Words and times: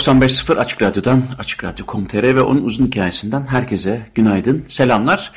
...95.0 0.00 0.58
Açık 0.58 0.82
Radyo'dan, 0.82 1.22
Açık 1.38 1.64
Radyo.com.tr 1.64 2.22
ve 2.22 2.42
onun 2.42 2.64
uzun 2.64 2.86
hikayesinden 2.86 3.46
herkese 3.46 4.06
günaydın, 4.14 4.64
selamlar. 4.68 5.32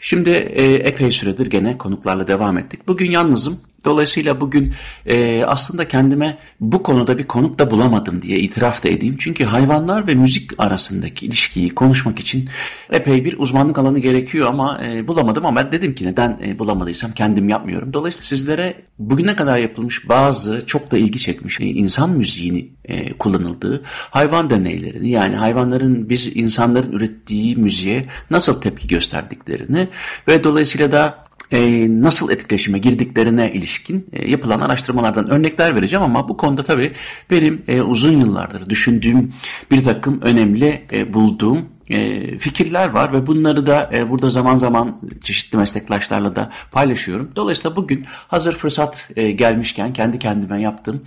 Şimdi 0.00 0.30
e, 0.30 0.74
epey 0.74 1.12
süredir 1.12 1.46
gene 1.46 1.78
konuklarla 1.78 2.26
devam 2.26 2.58
ettik. 2.58 2.88
Bugün 2.88 3.10
yalnızım. 3.10 3.60
Dolayısıyla 3.84 4.40
bugün 4.40 4.74
e, 5.06 5.44
aslında 5.46 5.88
kendime 5.88 6.38
bu 6.60 6.82
konuda 6.82 7.18
bir 7.18 7.24
konuk 7.24 7.58
da 7.58 7.70
bulamadım 7.70 8.22
diye 8.22 8.38
itiraf 8.38 8.84
da 8.84 8.88
edeyim. 8.88 9.16
Çünkü 9.18 9.44
hayvanlar 9.44 10.06
ve 10.06 10.14
müzik 10.14 10.50
arasındaki 10.58 11.26
ilişkiyi 11.26 11.70
konuşmak 11.70 12.20
için 12.20 12.48
epey 12.90 13.24
bir 13.24 13.38
uzmanlık 13.38 13.78
alanı 13.78 13.98
gerekiyor 13.98 14.48
ama 14.48 14.80
e, 14.84 15.08
bulamadım. 15.08 15.46
Ama 15.46 15.56
ben 15.56 15.72
dedim 15.72 15.94
ki 15.94 16.06
neden 16.06 16.38
e, 16.46 16.58
bulamadıysam 16.58 17.12
kendim 17.12 17.48
yapmıyorum. 17.48 17.92
Dolayısıyla 17.92 18.26
sizlere 18.26 18.82
bugüne 18.98 19.36
kadar 19.36 19.58
yapılmış 19.58 20.08
bazı 20.08 20.66
çok 20.66 20.90
da 20.90 20.98
ilgi 20.98 21.18
çekmiş 21.18 21.60
e, 21.60 21.64
insan 21.64 22.10
müziğini 22.10 22.68
e, 22.84 23.12
kullanıldığı 23.12 23.82
hayvan 24.10 24.50
deneylerini 24.50 25.10
yani 25.10 25.36
hayvanların 25.36 26.08
biz 26.08 26.36
insanların 26.36 26.92
ürettiği 26.92 27.56
müziğe 27.56 28.06
nasıl 28.30 28.60
tepki 28.60 28.88
gösterdiklerini 28.88 29.88
ve 30.28 30.44
dolayısıyla 30.44 30.92
da 30.92 31.27
e, 31.52 31.86
nasıl 32.02 32.30
etkileşime 32.30 32.78
girdiklerine 32.78 33.52
ilişkin 33.52 34.06
e, 34.12 34.30
yapılan 34.30 34.60
araştırmalardan 34.60 35.30
örnekler 35.30 35.76
vereceğim 35.76 36.04
ama 36.04 36.28
bu 36.28 36.36
konuda 36.36 36.62
tabii 36.62 36.92
benim 37.30 37.62
e, 37.68 37.82
uzun 37.82 38.20
yıllardır 38.20 38.70
düşündüğüm 38.70 39.32
bir 39.70 39.84
takım 39.84 40.20
önemli 40.20 40.82
e, 40.92 41.14
bulduğum 41.14 41.77
e, 41.90 42.38
fikirler 42.38 42.88
var 42.88 43.12
ve 43.12 43.26
bunları 43.26 43.66
da 43.66 43.90
e, 43.92 44.10
burada 44.10 44.30
zaman 44.30 44.56
zaman 44.56 45.00
çeşitli 45.24 45.58
meslektaşlarla 45.58 46.36
da 46.36 46.50
paylaşıyorum. 46.70 47.32
Dolayısıyla 47.36 47.76
bugün 47.76 48.06
hazır 48.28 48.54
fırsat 48.54 49.10
e, 49.16 49.30
gelmişken 49.30 49.92
kendi 49.92 50.18
kendime 50.18 50.62
yaptığım 50.62 51.02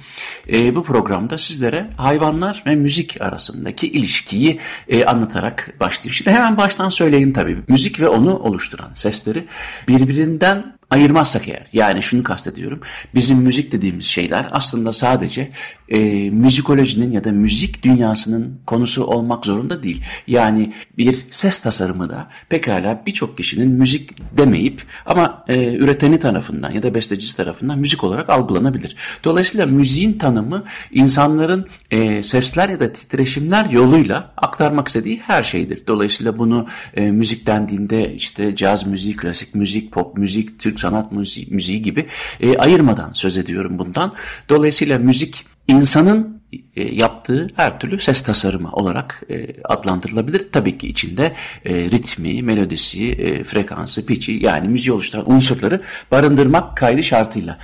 e, 0.53 0.75
bu 0.75 0.83
programda 0.83 1.37
sizlere 1.37 1.89
hayvanlar 1.97 2.63
ve 2.65 2.75
müzik 2.75 3.21
arasındaki 3.21 3.87
ilişkiyi 3.87 4.59
anlatarak 5.07 5.75
başlayayım. 5.79 6.13
Şimdi 6.13 6.31
hemen 6.31 6.57
baştan 6.57 6.89
söyleyeyim 6.89 7.33
tabii. 7.33 7.57
Müzik 7.67 7.99
ve 7.99 8.07
onu 8.07 8.37
oluşturan 8.37 8.91
sesleri 8.93 9.45
birbirinden 9.87 10.80
ayırmazsak 10.92 11.47
eğer 11.47 11.67
yani 11.73 12.03
şunu 12.03 12.23
kastediyorum 12.23 12.81
bizim 13.16 13.38
müzik 13.38 13.72
dediğimiz 13.72 14.06
şeyler 14.06 14.47
aslında 14.52 14.94
sadece 14.94 15.52
e, 15.89 16.30
müzikolojinin 16.30 17.11
ya 17.11 17.23
da 17.23 17.31
müzik 17.31 17.83
dünyasının 17.83 18.60
konusu 18.67 19.04
olmak 19.04 19.45
zorunda 19.45 19.83
değil. 19.83 20.04
Yani 20.27 20.73
bir 20.98 21.26
ses 21.32 21.60
tasarımı 21.60 22.10
da 22.10 22.27
pekala 22.49 23.04
birçok 23.05 23.38
kişinin 23.38 23.70
müzik 23.70 24.38
demeyip 24.38 24.82
ama 25.05 25.45
e, 25.48 25.76
üreteni 25.76 26.20
tarafından 26.20 26.71
ya 26.71 26.83
da 26.83 26.94
bestecisi 26.94 27.38
tarafından 27.38 27.80
müzik 27.80 28.04
olarak 28.04 28.30
algılanabilir. 28.30 28.95
Dolayısıyla 29.23 29.65
müziğin 29.65 30.14
tanımı 30.14 30.64
insanların 30.92 31.67
e, 31.92 32.23
sesler 32.23 32.70
ya 32.70 32.80
da 32.80 32.94
titreşimler 32.94 33.70
yoluyla 33.70 34.33
aktarmak 34.38 34.88
istediği 34.88 35.20
her 35.20 35.44
şeydir. 35.44 35.83
Dolayısıyla 35.88 36.38
bunu 36.38 36.67
e, 36.94 37.11
müzik 37.11 37.48
dendiğinde 37.48 38.14
işte 38.14 38.55
caz 38.55 38.88
müziği, 38.88 39.15
klasik 39.15 39.55
müzik, 39.55 39.92
pop 39.92 40.17
müzik, 40.17 40.60
Türk 40.60 40.80
sanat 40.81 41.11
müziği, 41.11 41.47
müziği 41.52 41.81
gibi 41.81 42.08
e, 42.39 42.58
ayırmadan 42.58 43.14
söz 43.14 43.37
ediyorum 43.37 43.80
bundan. 43.80 44.14
Dolayısıyla 44.49 44.99
müzik 44.99 45.45
insanın 45.67 46.40
yaptığı 46.76 47.48
her 47.56 47.80
türlü 47.80 48.00
ses 48.00 48.22
tasarımı 48.22 48.72
olarak 48.72 49.23
e, 49.30 49.48
adlandırılabilir. 49.64 50.48
Tabii 50.52 50.78
ki 50.78 50.88
içinde 50.88 51.36
e, 51.66 51.76
ritmi, 51.76 52.44
melodisi, 52.44 53.44
frekansı, 53.44 54.06
pitchi 54.06 54.32
yani 54.32 54.67
müziği 54.67 54.94
oluşturan 54.94 55.32
unsurları 55.32 55.82
barındırmak 56.12 56.78
kaydı 56.78 57.04
şartıyla. 57.04 57.58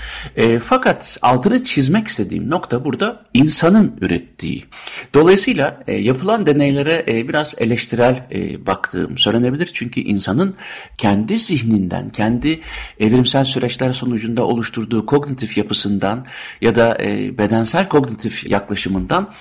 Fakat 0.63 1.17
altını 1.21 1.63
çizmek 1.63 2.07
istediğim 2.07 2.49
nokta 2.49 2.85
burada 2.85 3.25
insanın 3.33 3.97
ürettiği. 4.01 4.65
Dolayısıyla 5.13 5.83
yapılan 5.87 6.45
deneylere 6.45 7.27
biraz 7.27 7.55
eleştirel 7.57 8.27
baktığım 8.65 9.17
söylenebilir. 9.17 9.71
Çünkü 9.73 9.99
insanın 9.99 10.55
kendi 10.97 11.37
zihninden, 11.37 12.09
kendi 12.09 12.59
evrimsel 12.99 13.45
süreçler 13.45 13.93
sonucunda 13.93 14.45
oluşturduğu 14.45 15.05
kognitif 15.05 15.57
yapısından 15.57 16.25
ya 16.61 16.75
da 16.75 16.97
bedensel 17.37 17.89
kognitif 17.89 18.51
yaklaşımından 18.77 19.33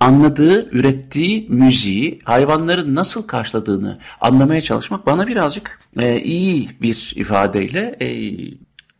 anladığı, 0.00 0.68
ürettiği 0.70 1.46
müziği 1.48 2.18
hayvanların 2.24 2.94
nasıl 2.94 3.26
karşıladığını 3.26 3.98
anlamaya 4.20 4.60
çalışmak 4.60 5.06
bana 5.06 5.26
birazcık 5.26 5.80
e, 5.98 6.20
iyi 6.20 6.68
bir 6.82 7.12
ifadeyle 7.16 7.96
e, 8.00 8.06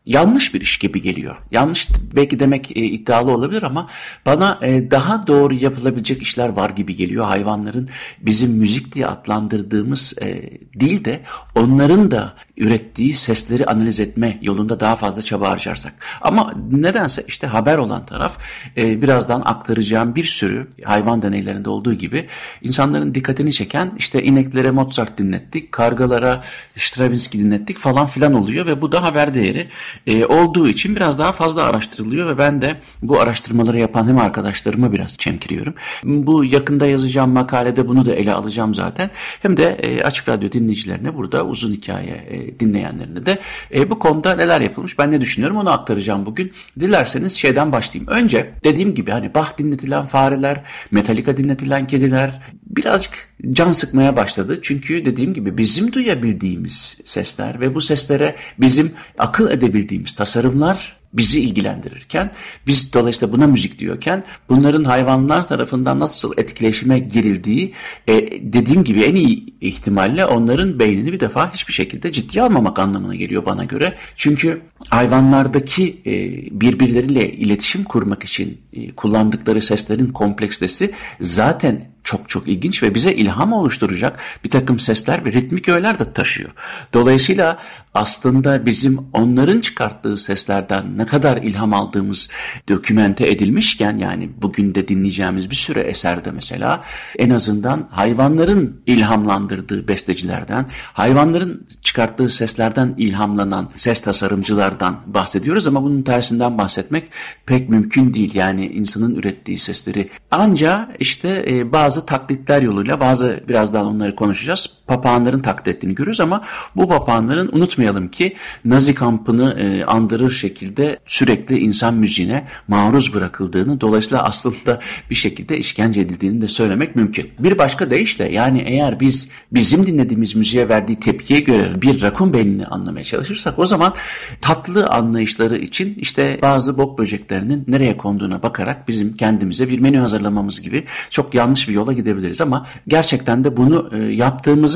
yanlış 0.07 0.55
bir 0.55 0.61
iş 0.61 0.79
gibi 0.79 1.03
geliyor. 1.03 1.37
Yanlış 1.51 1.89
belki 2.17 2.41
demek 2.41 2.77
e, 2.77 2.85
iddialı 2.85 3.33
olabilir 3.33 3.63
ama 3.63 3.89
bana 4.27 4.59
e, 4.63 4.91
daha 4.91 5.27
doğru 5.27 5.55
yapılabilecek 5.55 6.23
işler 6.23 6.49
var 6.49 6.71
gibi 6.71 6.97
geliyor. 6.97 7.25
Hayvanların 7.25 7.89
bizim 8.21 8.53
müzik 8.53 8.95
diye 8.95 9.07
adlandırdığımız 9.07 10.15
e, 10.21 10.51
değil 10.81 11.05
de 11.05 11.21
onların 11.55 12.11
da 12.11 12.35
ürettiği 12.57 13.15
sesleri 13.15 13.67
analiz 13.67 14.01
etme 14.01 14.39
yolunda 14.43 14.81
daha 14.81 14.97
fazla 14.97 15.23
çaba 15.23 15.51
harcarsak. 15.51 15.93
Ama 16.21 16.55
nedense 16.71 17.25
işte 17.29 17.47
haber 17.47 17.79
olan 17.79 18.07
taraf 18.07 18.39
e, 18.77 19.03
birazdan 19.03 19.43
aktaracağım 19.45 20.15
bir 20.15 20.25
sürü 20.25 20.69
hayvan 20.85 21.23
deneylerinde 21.23 21.71
olduğu 21.71 21.95
gibi 21.95 22.27
insanların 22.63 23.15
dikkatini 23.15 23.53
çeken 23.53 23.93
işte 23.99 24.23
ineklere 24.23 24.71
Mozart 24.71 25.19
dinlettik, 25.19 25.73
kargalara 25.73 26.41
Stravinsky 26.77 27.45
dinlettik 27.45 27.79
falan 27.79 28.07
filan 28.07 28.35
oluyor 28.35 28.67
ve 28.67 28.83
bu 28.83 28.93
da 28.93 29.03
haber 29.03 29.35
değeri 29.35 29.69
e, 30.06 30.27
olduğu 30.27 30.69
için 30.69 30.97
biraz 30.97 31.19
daha 31.19 31.32
fazla 31.32 31.62
araştırılıyor 31.62 32.28
ve 32.28 32.38
ben 32.38 32.62
de 32.62 32.77
bu 33.03 33.21
araştırmaları 33.21 33.78
yapan 33.78 34.09
hem 34.09 34.19
arkadaşlarıma 34.19 34.93
biraz 34.93 35.16
çemkiriyorum. 35.16 35.75
Bu 36.05 36.44
yakında 36.44 36.87
yazacağım 36.87 37.31
makalede 37.31 37.88
bunu 37.88 38.06
da 38.06 38.15
ele 38.15 38.32
alacağım 38.32 38.75
zaten. 38.75 39.10
Hem 39.43 39.56
de 39.56 39.65
e, 39.82 40.03
Açık 40.03 40.28
Radyo 40.28 40.53
dinleyicilerine 40.53 41.15
burada 41.15 41.44
uzun 41.47 41.72
hikaye 41.72 42.25
e, 42.31 42.60
dinleyenlerine 42.60 43.27
de 43.27 43.38
e, 43.75 43.91
bu 43.91 43.99
konuda 43.99 44.37
neler 44.37 44.60
yapılmış 44.60 44.99
ben 44.99 45.10
ne 45.10 45.21
düşünüyorum 45.21 45.56
onu 45.56 45.71
aktaracağım 45.71 46.26
bugün. 46.26 46.53
Dilerseniz 46.81 47.32
şeyden 47.32 47.72
başlayayım. 47.72 48.12
Önce 48.12 48.50
dediğim 48.65 48.94
gibi 48.94 49.11
hani 49.11 49.34
Bach 49.34 49.59
dinletilen 49.59 50.06
fareler, 50.06 50.61
Metallica 50.91 51.37
dinletilen 51.37 51.87
kediler 51.87 52.41
birazcık 52.77 53.29
can 53.53 53.73
sıkmaya 53.73 54.17
başladı. 54.17 54.59
Çünkü 54.62 55.05
dediğim 55.05 55.35
gibi 55.35 55.59
bizim 55.59 55.93
duyabildiğimiz 55.93 57.01
sesler 57.05 57.61
ve 57.61 57.75
bu 57.75 57.81
seslere 57.81 58.37
bizim 58.59 58.93
akıl 59.19 59.51
edebildiğimiz 59.51 60.12
tasarımlar 60.12 61.05
bizi 61.15 61.41
ilgilendirirken 61.41 62.31
biz 62.67 62.93
dolayısıyla 62.93 63.32
buna 63.32 63.47
müzik 63.47 63.79
diyorken 63.79 64.25
bunların 64.49 64.85
hayvanlar 64.85 65.49
tarafından 65.49 65.99
nasıl 65.99 66.32
etkileşime 66.37 66.99
girildiği 66.99 67.73
e, 68.06 68.15
dediğim 68.53 68.85
gibi 68.85 69.03
en 69.03 69.15
iyi 69.15 69.55
ihtimalle 69.61 70.26
onların 70.26 70.79
beynini 70.79 71.12
bir 71.12 71.21
defa 71.21 71.53
hiçbir 71.53 71.73
şekilde 71.73 72.12
ciddiye 72.12 72.44
almamak 72.44 72.79
anlamına 72.79 73.15
geliyor 73.15 73.47
bana 73.47 73.65
göre. 73.65 73.94
Çünkü 74.17 74.61
hayvanlardaki 74.91 76.00
e, 76.06 76.12
birbirleriyle 76.61 77.32
iletişim 77.32 77.85
kurmak 77.85 78.25
için 78.25 78.61
e, 78.73 78.91
kullandıkları 78.93 79.61
seslerin 79.61 80.06
kompleksitesi 80.12 80.91
zaten 81.21 81.94
çok 82.05 82.29
çok 82.29 82.49
ilginç 82.49 82.83
ve 82.83 82.95
bize 82.95 83.12
ilham 83.12 83.53
oluşturacak 83.53 84.21
bir 84.45 84.51
takım 84.51 84.79
sesler 84.79 85.25
ve 85.25 85.33
ritmik 85.33 85.69
öğeler 85.69 85.99
de 85.99 86.12
taşıyor. 86.12 86.51
Dolayısıyla 86.93 87.59
aslında 87.95 88.67
bizim 88.67 88.99
onların 89.12 89.61
çıkarttığı 89.61 90.17
seslerden 90.17 90.99
ne 90.99 91.06
kadar 91.06 91.37
ilham 91.37 91.75
aldığımız 91.75 92.29
dokümente 92.69 93.31
edilmişken 93.31 93.97
yani 93.97 94.31
bugün 94.43 94.75
de 94.75 94.89
dinleyeceğimiz 94.89 95.51
bir 95.51 95.56
sürü 95.56 95.81
eserde 95.81 96.31
mesela 96.31 96.83
en 97.19 97.31
azından 97.31 97.89
hayvanların 97.91 98.83
ilhamlandırdığı 98.87 99.89
bestecilerden, 99.89 100.67
hayvanların 100.93 101.67
çıkarttığı 101.83 102.29
seslerden 102.29 102.95
ilhamlanan 102.99 103.71
ses 103.77 104.00
tasarımcılardan 104.00 105.00
bahsediyoruz 105.07 105.67
ama 105.67 105.83
bunun 105.83 106.03
tersinden 106.03 106.59
bahsetmek 106.59 107.05
pek 107.47 107.69
mümkün 107.69 108.15
değil. 108.15 108.35
Yani 108.35 108.67
insanın 108.67 109.15
ürettiği 109.15 109.59
sesleri 109.59 110.11
ancak 110.31 110.89
işte 110.99 111.45
e, 111.47 111.73
bazı 111.94 112.06
taklitler 112.06 112.62
yoluyla 112.62 113.00
bazı 113.00 113.41
birazdan 113.49 113.87
onları 113.87 114.17
konuşacağız 114.17 114.70
papağanların 114.87 115.41
taklit 115.41 115.69
ettiğini 115.69 115.95
görüyoruz 115.95 116.21
ama 116.21 116.43
bu 116.77 116.89
papağanların 116.89 117.51
unutmayalım 117.53 118.09
ki 118.09 118.35
Nazi 118.65 118.95
kampını 118.95 119.61
e, 119.61 119.85
andırır 119.85 120.31
şekilde 120.31 120.99
sürekli 121.07 121.59
insan 121.59 121.95
müziğine 121.95 122.47
maruz 122.69 123.15
bırakıldığını 123.15 123.81
dolayısıyla 123.81 124.25
aslında 124.25 124.81
bir 125.11 125.15
şekilde 125.15 125.59
işkence 125.59 126.01
edildiğini 126.01 126.41
de 126.41 126.49
söylemek 126.49 126.97
mümkün. 126.97 127.31
Bir 127.39 127.59
başka 127.59 127.91
deyişle 127.91 128.33
yani 128.33 128.65
eğer 128.67 129.01
biz 129.01 129.31
bizim 129.53 129.87
dinlediğimiz 129.87 130.35
müziğe 130.35 130.69
verdiği 130.69 131.01
tepkiye 131.01 131.41
göre 131.41 131.83
bir 131.83 132.03
rakun 132.03 132.33
beynini 132.33 132.67
anlamaya 132.67 133.05
çalışırsak 133.05 133.59
o 133.59 133.67
zaman 133.67 133.95
tatlı 134.41 134.87
anlayışları 134.87 135.59
için 135.59 135.95
işte 136.01 136.39
bazı 136.43 136.79
bok 136.79 136.99
böceklerinin 136.99 137.65
nereye 137.69 137.97
konduğuna 137.97 138.43
bakarak 138.43 138.89
bizim 138.89 139.17
kendimize 139.17 139.69
bir 139.69 139.79
menü 139.79 139.99
hazırlamamız 139.99 140.61
gibi 140.61 140.85
çok 141.11 141.35
yanlış 141.35 141.69
bir 141.69 141.73
yola 141.75 141.93
gidebiliriz 141.93 142.41
ama 142.41 142.67
gerçekten 142.89 143.45
de 143.45 143.57
bunu 143.57 143.91
e, 143.95 143.99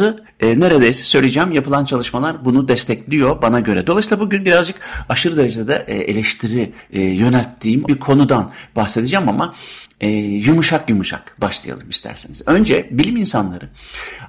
yaptığımızı 0.05 0.25
e, 0.41 0.61
neredeyse 0.61 1.05
söyleyeceğim 1.05 1.53
yapılan 1.53 1.85
çalışmalar 1.85 2.45
bunu 2.45 2.69
destekliyor 2.69 3.43
bana 3.43 3.61
göre. 3.61 3.87
Dolayısıyla 3.87 4.21
bugün 4.25 4.45
birazcık 4.45 4.77
aşırı 5.09 5.37
derecede 5.37 5.85
e, 5.87 5.97
eleştiri 5.97 6.73
e, 6.93 7.03
yönelttiğim 7.03 7.89
bir 7.89 7.99
konudan 7.99 8.53
bahsedeceğim 8.77 9.29
ama 9.29 9.55
e, 10.01 10.09
yumuşak 10.09 10.91
yumuşak 10.91 11.41
başlayalım 11.41 11.91
isterseniz. 11.91 12.43
Önce 12.47 12.89
bilim 12.91 13.17
insanları 13.17 13.69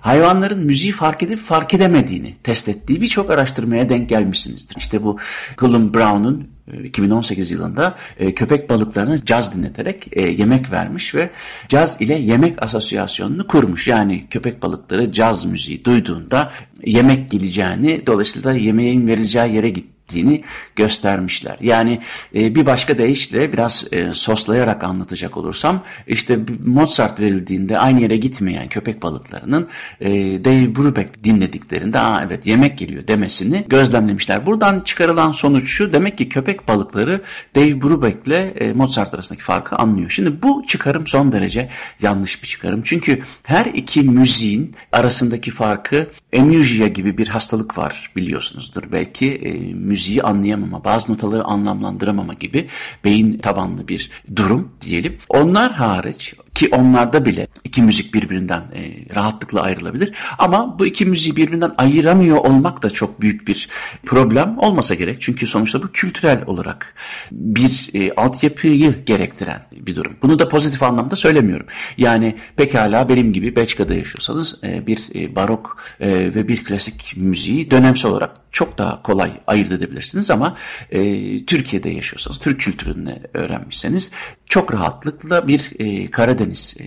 hayvanların 0.02 0.66
müziği 0.66 0.92
fark 0.92 1.24
edip 1.24 1.40
fark 1.40 1.74
edemediğini 1.74 2.34
test 2.44 2.70
ettiği 2.70 3.02
birçok 3.02 3.30
araştırmaya 3.30 3.90
denk 3.90 4.10
gelmişsinizdir. 4.10 4.76
İşte 4.78 5.04
bu 5.04 5.18
Cullen 5.58 5.94
Brown'un 5.94 6.48
2018 6.84 7.52
yılında 7.52 7.96
e, 8.20 8.36
köpek 8.36 8.70
balıklarına 8.70 9.26
caz 9.26 9.56
dinleterek 9.56 10.08
e, 10.12 10.22
yemek 10.22 10.72
vermiş 10.72 11.16
ve 11.16 11.30
caz 11.68 12.02
ile 12.02 12.16
yemek 12.16 12.64
asosyasyonunu 12.64 13.48
kurmuş. 13.48 13.88
Yani 13.88 14.28
köpek 14.30 14.64
balıkları 14.64 15.12
caz 15.12 15.46
müziği 15.46 15.86
duyduğunda 15.86 16.52
yemek 16.86 17.30
geleceğini 17.30 18.08
dolayısıyla 18.08 18.54
yemeğin 18.54 19.08
verileceği 19.08 19.56
yere 19.56 19.70
gitti 19.70 19.99
ettiğini 20.10 20.44
göstermişler. 20.76 21.58
Yani 21.62 22.00
e, 22.36 22.56
bir 22.56 22.66
başka 22.66 22.98
deyişle 22.98 23.54
biraz 23.54 23.86
e, 23.92 24.14
soslayarak 24.14 24.84
anlatacak 24.84 25.38
olursam 25.38 25.84
işte 26.08 26.40
Mozart 26.66 27.20
verildiğinde 27.20 27.80
aynı 27.80 28.02
yere 28.02 28.18
gitmeyen 28.18 28.68
köpek 28.68 29.04
balıklarının 29.04 29.68
e, 30.02 30.10
Dave 30.46 30.76
Brubeck 30.76 31.24
dinlediklerinde 31.24 32.00
aa 32.00 32.24
evet 32.24 32.48
yemek 32.48 32.78
geliyor 32.78 33.08
demesini 33.08 33.66
gözlemlemişler. 33.68 34.46
Buradan 34.46 34.80
çıkarılan 34.80 35.32
sonuç 35.32 35.70
şu 35.70 35.94
demek 35.94 36.18
ki 36.18 36.30
köpek 36.30 36.68
balıkları 36.68 37.22
Dave 37.56 37.82
Brubeck 37.82 38.28
ile 38.28 38.54
e, 38.60 38.74
Mozart 38.74 39.14
arasındaki 39.14 39.44
farkı 39.44 39.76
anlıyor. 39.76 40.10
Şimdi 40.10 40.44
bu 40.44 40.64
çıkarım 40.68 41.08
son 41.08 41.32
derece 41.32 41.70
yanlış 42.02 42.44
bir 42.44 42.48
çıkarım. 42.48 42.82
Çünkü 42.84 43.20
her 43.44 43.66
iki 43.66 44.02
müziğin 44.02 44.76
arasındaki 44.92 45.52
farkı 45.52 46.08
emüjya 46.34 46.88
gibi 46.88 47.18
bir 47.18 47.28
hastalık 47.28 47.78
var 47.78 48.12
biliyorsunuzdur. 48.16 48.84
Belki 48.92 49.32
e, 49.32 49.74
müziği 50.00 50.24
anlayamama, 50.24 50.84
bazı 50.84 51.12
notaları 51.12 51.44
anlamlandıramama 51.44 52.34
gibi 52.34 52.68
beyin 53.04 53.38
tabanlı 53.38 53.88
bir 53.88 54.12
durum 54.36 54.72
diyelim. 54.82 55.18
Onlar 55.30 55.72
hariç 55.72 56.36
ki 56.60 56.70
onlarda 56.72 57.26
bile 57.26 57.48
iki 57.64 57.82
müzik 57.82 58.14
birbirinden 58.14 58.62
e, 58.62 59.16
rahatlıkla 59.16 59.62
ayrılabilir. 59.62 60.12
Ama 60.38 60.80
bu 60.80 60.86
iki 60.86 61.06
müziği 61.06 61.36
birbirinden 61.36 61.72
ayıramıyor 61.78 62.38
olmak 62.38 62.84
da 62.84 62.90
çok 62.90 63.22
büyük 63.22 63.48
bir 63.48 63.70
problem 64.06 64.58
olmasa 64.58 64.96
gerek. 64.96 65.18
Çünkü 65.20 65.48
sonuçta 65.48 65.84
bu 65.84 65.92
kültürel 65.92 66.44
olarak 66.46 66.96
bir 67.32 67.90
e, 67.94 68.14
altyapıyı 68.16 69.06
gerektiren 69.06 69.62
bir 69.72 69.96
durum. 69.96 70.14
Bunu 70.22 70.40
da 70.40 70.50
pozitif 70.50 70.84
anlamda 70.84 71.16
söylemiyorum. 71.16 71.66
Yani 71.98 72.36
pekala 72.56 73.10
benim 73.10 73.34
gibi 73.34 73.56
Belçika'da 73.56 73.94
yaşıyorsanız 73.94 74.56
e, 74.64 74.88
bir 74.88 75.00
e, 75.16 75.36
barok 75.36 75.78
e, 76.00 76.10
ve 76.10 76.48
bir 76.48 76.64
klasik 76.64 77.14
müziği 77.18 77.72
dönemsel 77.72 78.12
olarak 78.12 78.32
çok 78.52 78.78
daha 78.78 79.04
kolay 79.04 79.32
ayırt 79.48 79.72
edebilirsiniz 79.72 80.32
ama 80.32 80.56
e, 80.92 81.02
Türkiye'de 81.46 81.90
yaşıyorsanız, 81.90 82.40
Türk 82.40 82.62
kültürünü 82.62 83.20
öğrenmişseniz 83.34 84.12
çok 84.46 84.74
rahatlıkla 84.74 85.48
bir 85.48 85.72
e, 85.80 86.12
Karadeniz 86.12 86.76
e, 86.80 86.84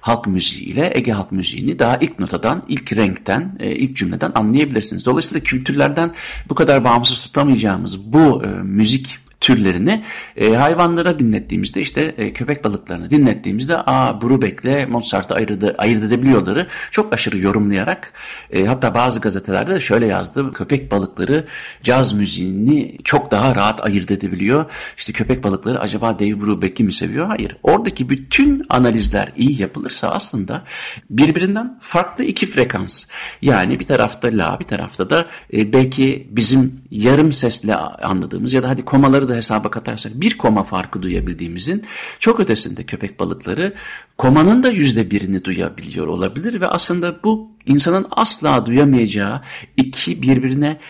halk 0.00 0.26
müziği 0.26 0.64
ile 0.64 0.92
Ege 0.94 1.12
halk 1.12 1.32
müziğini 1.32 1.78
daha 1.78 1.96
ilk 1.96 2.18
notadan, 2.18 2.64
ilk 2.68 2.96
renkten, 2.96 3.56
e, 3.60 3.74
ilk 3.74 3.96
cümleden 3.96 4.32
anlayabilirsiniz. 4.34 5.06
Dolayısıyla 5.06 5.40
kültürlerden 5.40 6.10
bu 6.48 6.54
kadar 6.54 6.84
bağımsız 6.84 7.20
tutamayacağımız 7.20 8.12
bu 8.12 8.42
e, 8.44 8.46
müzik 8.48 9.18
türlerini 9.48 10.04
e, 10.36 10.54
hayvanlara 10.54 11.18
dinlettiğimizde 11.18 11.80
işte 11.80 12.14
e, 12.18 12.32
köpek 12.32 12.64
balıklarını 12.64 13.10
dinlettiğimizde 13.10 13.76
a 13.76 14.22
Brubeck'le 14.22 14.88
Mozart'ı 14.88 15.34
ayırt, 15.34 15.64
ayırt 15.78 16.02
edebiliyorları 16.02 16.66
çok 16.90 17.12
aşırı 17.12 17.38
yorumlayarak 17.38 18.12
e, 18.52 18.64
hatta 18.64 18.94
bazı 18.94 19.20
gazetelerde 19.20 19.74
de 19.74 19.80
şöyle 19.80 20.06
yazdı 20.06 20.52
köpek 20.52 20.92
balıkları 20.92 21.44
caz 21.82 22.12
müziğini 22.12 22.98
çok 23.04 23.30
daha 23.30 23.54
rahat 23.54 23.86
ayırt 23.86 24.10
edebiliyor. 24.10 24.64
İşte 24.96 25.12
köpek 25.12 25.44
balıkları 25.44 25.80
acaba 25.80 26.18
Dave 26.18 26.40
Brubeck'i 26.40 26.84
mi 26.84 26.92
seviyor? 26.92 27.26
Hayır. 27.26 27.56
Oradaki 27.62 28.08
bütün 28.08 28.66
analizler 28.68 29.32
iyi 29.36 29.62
yapılırsa 29.62 30.08
aslında 30.08 30.64
birbirinden 31.10 31.78
farklı 31.80 32.24
iki 32.24 32.46
frekans. 32.46 33.04
Yani 33.42 33.80
bir 33.80 33.86
tarafta 33.86 34.28
la 34.28 34.60
bir 34.60 34.64
tarafta 34.64 35.10
da 35.10 35.26
e, 35.52 35.72
belki 35.72 36.28
bizim 36.30 36.80
yarım 36.90 37.32
sesle 37.32 37.74
anladığımız 37.76 38.54
ya 38.54 38.62
da 38.62 38.68
hadi 38.68 38.84
komaları 38.84 39.28
da 39.28 39.37
hesaba 39.38 39.70
katarsak 39.70 40.20
bir 40.20 40.38
koma 40.38 40.64
farkı 40.64 41.02
duyabildiğimizin 41.02 41.84
çok 42.18 42.40
ötesinde 42.40 42.84
köpek 42.84 43.20
balıkları 43.20 43.74
komanın 44.18 44.62
da 44.62 44.70
yüzde 44.70 45.10
birini 45.10 45.44
duyabiliyor 45.44 46.06
olabilir 46.06 46.60
ve 46.60 46.66
aslında 46.66 47.22
bu 47.24 47.50
insanın 47.66 48.06
asla 48.10 48.66
duyamayacağı 48.66 49.40
iki 49.76 50.22
birbirine 50.22 50.80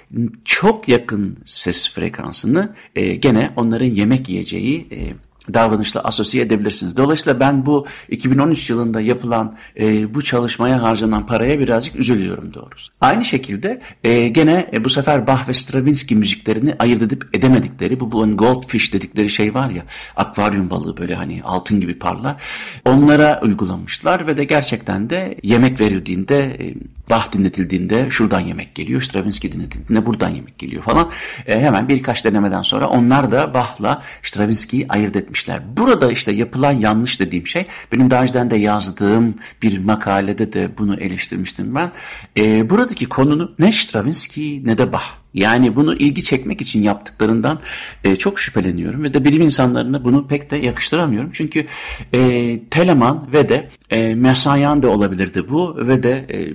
çok 0.45 0.89
yakın 0.89 1.39
ses 1.45 1.91
frekansını 1.91 2.75
e, 2.97 3.15
gene 3.15 3.51
onların 3.57 3.87
yemek 3.87 4.29
yiyeceği 4.29 4.89
e, 4.93 5.28
davranışla 5.55 6.01
asosiye 6.01 6.45
edebilirsiniz. 6.45 6.97
Dolayısıyla 6.97 7.41
ben 7.41 7.67
bu 7.67 7.87
2013 8.09 8.71
yılında 8.71 9.01
yapılan 9.01 9.57
e, 9.81 10.15
bu 10.15 10.23
çalışmaya 10.23 10.83
harcanan 10.83 11.27
paraya 11.27 11.59
birazcık 11.61 11.97
üzülüyorum 11.97 12.55
doğrusu. 12.55 12.93
Aynı 13.01 13.25
şekilde 13.25 13.81
e, 14.05 14.29
gene 14.29 14.71
e, 14.73 14.85
bu 14.85 14.91
sefer 14.91 15.27
Bach 15.27 15.49
ve 15.49 15.53
Stravinsky 15.53 16.19
müziklerini 16.19 16.75
ayırt 16.79 17.03
edip 17.03 17.25
edemedikleri 17.33 18.01
bu, 18.01 18.13
bu 18.13 18.37
goldfish 18.37 18.93
dedikleri 18.93 19.29
şey 19.31 19.55
var 19.55 19.71
ya 19.71 19.83
akvaryum 20.17 20.71
balığı 20.71 20.97
böyle 20.97 21.15
hani 21.15 21.41
altın 21.45 21.81
gibi 21.81 21.99
parlar. 21.99 22.37
Onlara 22.85 23.41
uygulamışlar 23.43 24.27
ve 24.27 24.37
de 24.37 24.45
gerçekten 24.45 25.11
de 25.11 25.39
yemek 25.43 25.81
verildiğinde 25.81 26.39
e, 26.39 26.75
Bach 27.11 27.33
dinletildiğinde 27.33 28.11
şuradan 28.11 28.41
yemek 28.41 28.75
geliyor, 28.75 29.03
Stravinsky 29.03 29.53
dinletildiğinde 29.53 30.07
buradan 30.07 30.29
yemek 30.29 30.59
geliyor 30.59 30.83
falan. 30.83 31.11
E, 31.47 31.61
hemen 31.61 31.89
birkaç 31.89 32.25
denemeden 32.25 32.63
sonra 32.63 32.87
onlar 32.89 33.33
da 33.33 33.55
Bach'la 33.55 34.03
Stravinsky'yi 34.23 34.87
ayırt 34.89 35.17
etmişler. 35.39 35.63
Burada 35.77 36.13
işte 36.13 36.33
yapılan 36.33 36.73
yanlış 36.73 37.21
dediğim 37.21 37.47
şey, 37.47 37.67
benim 37.93 38.11
daha 38.11 38.23
önceden 38.23 38.51
de 38.51 38.57
yazdığım 38.57 39.35
bir 39.63 39.79
makalede 39.79 40.53
de 40.53 40.71
bunu 40.79 41.01
eleştirmiştim 41.01 41.75
ben. 41.75 41.93
E, 42.37 42.71
buradaki 42.71 43.07
konunu 43.07 43.55
ne 43.59 43.73
Stravinsky 43.73 44.65
ne 44.65 44.79
de 44.79 44.93
Bach. 44.93 45.03
Yani 45.35 45.75
bunu 45.75 45.95
ilgi 45.95 46.23
çekmek 46.23 46.61
için 46.61 46.83
yaptıklarından 46.83 47.61
e, 48.05 48.17
çok 48.17 48.41
şüpheleniyorum 48.41 49.03
ve 49.03 49.15
de 49.15 49.25
bilim 49.25 49.43
insanlarına 49.43 50.05
bunu 50.05 50.27
pek 50.27 50.51
de 50.51 50.57
yakıştıramıyorum. 50.57 51.31
Çünkü 51.33 51.67
e, 52.15 52.61
Telemann 52.71 53.29
ve 53.33 53.49
de 53.49 53.69
e, 53.91 54.15
Mesayan 54.15 54.83
da 54.83 54.89
olabilirdi 54.89 55.49
bu 55.49 55.77
ve 55.77 56.03
de 56.03 56.27
e, 56.31 56.53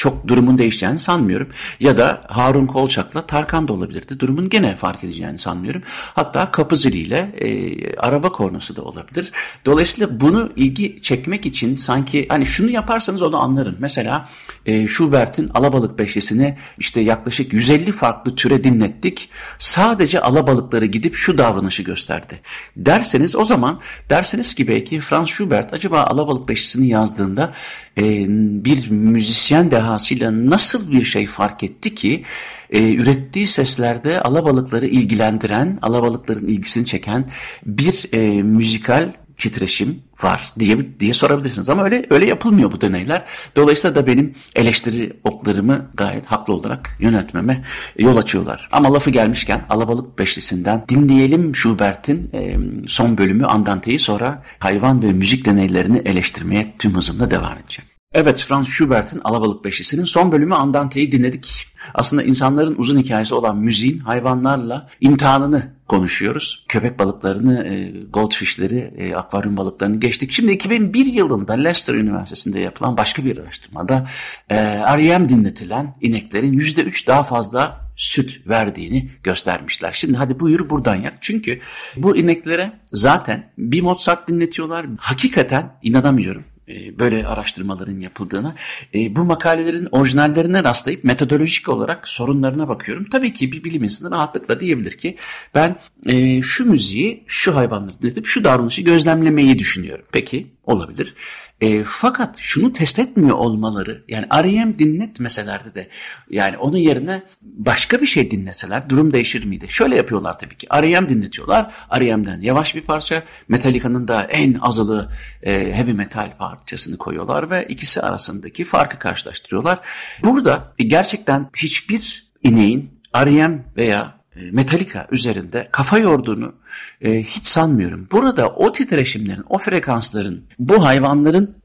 çok 0.00 0.28
durumun 0.28 0.58
değişeceğini 0.58 0.98
sanmıyorum. 0.98 1.48
Ya 1.80 1.98
da 1.98 2.22
Harun 2.28 2.66
Kolçak'la 2.66 3.26
Tarkan 3.26 3.68
da 3.68 3.72
olabilirdi. 3.72 4.20
Durumun 4.20 4.48
gene 4.48 4.76
fark 4.76 5.04
edeceğini 5.04 5.38
sanmıyorum. 5.38 5.82
Hatta 6.14 6.50
kapı 6.50 6.76
ziliyle 6.76 7.32
e, 7.38 7.96
araba 7.96 8.32
kornası 8.32 8.76
da 8.76 8.82
olabilir. 8.82 9.32
Dolayısıyla 9.66 10.20
bunu 10.20 10.52
ilgi 10.56 11.02
çekmek 11.02 11.46
için 11.46 11.74
sanki 11.74 12.26
hani 12.28 12.46
şunu 12.46 12.70
yaparsanız 12.70 13.22
onu 13.22 13.36
anlarım. 13.42 13.76
Mesela 13.78 14.28
e, 14.66 14.88
Schubert'in 14.88 15.48
Alabalık 15.54 15.98
Beşlisi'ni 15.98 16.56
işte 16.78 17.00
yaklaşık 17.00 17.52
150 17.52 17.92
farklı 17.92 18.34
türe 18.34 18.64
dinlettik. 18.64 19.30
Sadece 19.58 20.20
alabalıkları 20.20 20.86
gidip 20.86 21.14
şu 21.14 21.38
davranışı 21.38 21.82
gösterdi. 21.82 22.40
Derseniz 22.76 23.36
o 23.36 23.44
zaman 23.44 23.80
derseniz 24.10 24.54
ki 24.54 24.68
belki 24.68 25.00
Franz 25.00 25.28
Schubert 25.28 25.72
acaba 25.72 26.02
Alabalık 26.02 26.48
Beşlisi'ni 26.48 26.88
yazdığında 26.88 27.52
e, 27.98 28.26
bir 28.64 28.90
müzisyen 28.90 29.70
dehasıyla 29.90 30.50
nasıl 30.50 30.92
bir 30.92 31.04
şey 31.04 31.26
fark 31.26 31.62
etti 31.62 31.94
ki 31.94 32.24
e, 32.70 32.94
ürettiği 32.94 33.46
seslerde 33.46 34.22
alabalıkları 34.22 34.86
ilgilendiren, 34.86 35.78
alabalıkların 35.82 36.46
ilgisini 36.46 36.86
çeken 36.86 37.30
bir 37.66 38.08
e, 38.12 38.42
müzikal 38.42 39.12
titreşim 39.36 40.02
var 40.22 40.52
diye 40.58 41.00
diye 41.00 41.12
sorabilirsiniz 41.12 41.68
ama 41.68 41.84
öyle 41.84 42.06
öyle 42.10 42.26
yapılmıyor 42.26 42.72
bu 42.72 42.80
deneyler. 42.80 43.24
Dolayısıyla 43.56 43.94
da 43.94 44.06
benim 44.06 44.34
eleştiri 44.56 45.12
oklarımı 45.24 45.90
gayet 45.94 46.26
haklı 46.26 46.54
olarak 46.54 46.90
yöneltmeme 47.00 47.64
yol 47.98 48.16
açıyorlar. 48.16 48.68
Ama 48.72 48.92
lafı 48.92 49.10
gelmişken 49.10 49.64
Alabalık 49.70 50.18
Beşlisi'nden 50.18 50.84
dinleyelim 50.88 51.54
Schubert'in 51.54 52.30
e, 52.34 52.58
son 52.88 53.18
bölümü 53.18 53.46
Andante'yi 53.46 53.98
sonra 53.98 54.42
hayvan 54.58 55.02
ve 55.02 55.12
müzik 55.12 55.44
deneylerini 55.44 56.02
eleştirmeye 56.04 56.74
tüm 56.78 56.94
hızımla 56.94 57.30
devam 57.30 57.58
edeceğim. 57.58 57.89
Evet, 58.14 58.44
Franz 58.48 58.68
Schubert'in 58.68 59.20
Alabalık 59.24 59.64
Beşisi'nin 59.64 60.04
son 60.04 60.32
bölümü 60.32 60.54
Andante'yi 60.54 61.12
dinledik. 61.12 61.66
Aslında 61.94 62.22
insanların 62.22 62.74
uzun 62.78 62.98
hikayesi 62.98 63.34
olan 63.34 63.56
müziğin 63.56 63.98
hayvanlarla 63.98 64.88
imtihanını 65.00 65.72
konuşuyoruz. 65.88 66.64
Köpek 66.68 66.98
balıklarını, 66.98 67.66
e, 67.66 67.92
goldfishleri, 68.10 68.94
e, 68.96 69.14
akvaryum 69.14 69.56
balıklarını 69.56 70.00
geçtik. 70.00 70.32
Şimdi 70.32 70.52
2001 70.52 71.06
yılında 71.06 71.52
Leicester 71.52 71.94
Üniversitesi'nde 71.94 72.60
yapılan 72.60 72.96
başka 72.96 73.24
bir 73.24 73.38
araştırmada 73.38 74.06
e, 74.48 74.56
REM 74.98 75.28
dinletilen 75.28 75.96
ineklerin 76.00 76.52
%3 76.52 77.06
daha 77.06 77.22
fazla 77.22 77.80
süt 77.96 78.48
verdiğini 78.48 79.10
göstermişler. 79.22 79.92
Şimdi 79.92 80.18
hadi 80.18 80.40
buyur 80.40 80.70
buradan 80.70 80.96
yak. 80.96 81.14
Çünkü 81.20 81.60
bu 81.96 82.16
ineklere 82.16 82.72
zaten 82.92 83.52
bir 83.58 83.80
Mozart 83.80 84.28
dinletiyorlar. 84.28 84.86
Hakikaten 84.98 85.78
inanamıyorum. 85.82 86.44
E, 86.70 86.98
böyle 86.98 87.26
araştırmaların 87.26 88.00
yapıldığına. 88.00 88.54
E, 88.94 89.16
bu 89.16 89.24
makalelerin 89.24 89.88
orijinallerine 89.92 90.64
rastlayıp 90.64 91.04
metodolojik 91.04 91.68
olarak 91.68 92.08
sorunlarına 92.08 92.68
bakıyorum. 92.68 93.06
Tabii 93.12 93.32
ki 93.32 93.52
bir 93.52 93.64
bilim 93.64 93.84
insanı 93.84 94.10
rahatlıkla 94.10 94.60
diyebilir 94.60 94.92
ki 94.92 95.16
ben 95.54 95.76
e, 96.06 96.42
şu 96.42 96.70
müziği, 96.70 97.24
şu 97.26 97.56
hayvanları 97.56 98.02
dinletip 98.02 98.26
şu 98.26 98.44
davranışı 98.44 98.82
gözlemlemeyi 98.82 99.58
düşünüyorum. 99.58 100.04
Peki 100.12 100.46
olabilir. 100.70 101.14
E, 101.60 101.84
fakat 101.84 102.38
şunu 102.38 102.72
test 102.72 102.98
etmiyor 102.98 103.36
olmaları 103.36 104.04
yani 104.08 104.26
R.E.M. 104.42 104.78
dinletmeselerdi 104.78 105.74
de 105.74 105.88
yani 106.30 106.58
onun 106.58 106.76
yerine 106.76 107.22
başka 107.42 108.00
bir 108.00 108.06
şey 108.06 108.30
dinleseler 108.30 108.90
durum 108.90 109.12
değişir 109.12 109.44
miydi? 109.44 109.66
Şöyle 109.68 109.96
yapıyorlar 109.96 110.38
tabii 110.38 110.56
ki. 110.56 110.66
R.E.M. 110.74 111.08
dinletiyorlar. 111.08 111.74
R.E.M'den 111.98 112.40
yavaş 112.40 112.74
bir 112.74 112.80
parça. 112.80 113.22
Metallica'nın 113.48 114.08
da 114.08 114.22
en 114.22 114.54
azılı 114.60 115.12
e, 115.42 115.72
heavy 115.74 115.92
metal 115.92 116.36
parçasını 116.38 116.98
koyuyorlar 116.98 117.50
ve 117.50 117.64
ikisi 117.68 118.00
arasındaki 118.00 118.64
farkı 118.64 118.98
karşılaştırıyorlar. 118.98 119.78
Burada 120.24 120.72
gerçekten 120.76 121.50
hiçbir 121.56 122.30
ineğin 122.42 123.00
R.E.M. 123.16 123.64
veya 123.76 124.14
e, 124.16 124.19
Metallica 124.36 125.06
üzerinde 125.10 125.68
kafa 125.72 125.98
yorduğunu 125.98 126.54
e, 127.00 127.22
hiç 127.22 127.46
sanmıyorum. 127.46 128.08
Burada 128.12 128.48
o 128.48 128.72
titreşimlerin, 128.72 129.44
o 129.48 129.58
frekansların 129.58 130.44
bu 130.58 130.84
hayvanların 130.84 131.56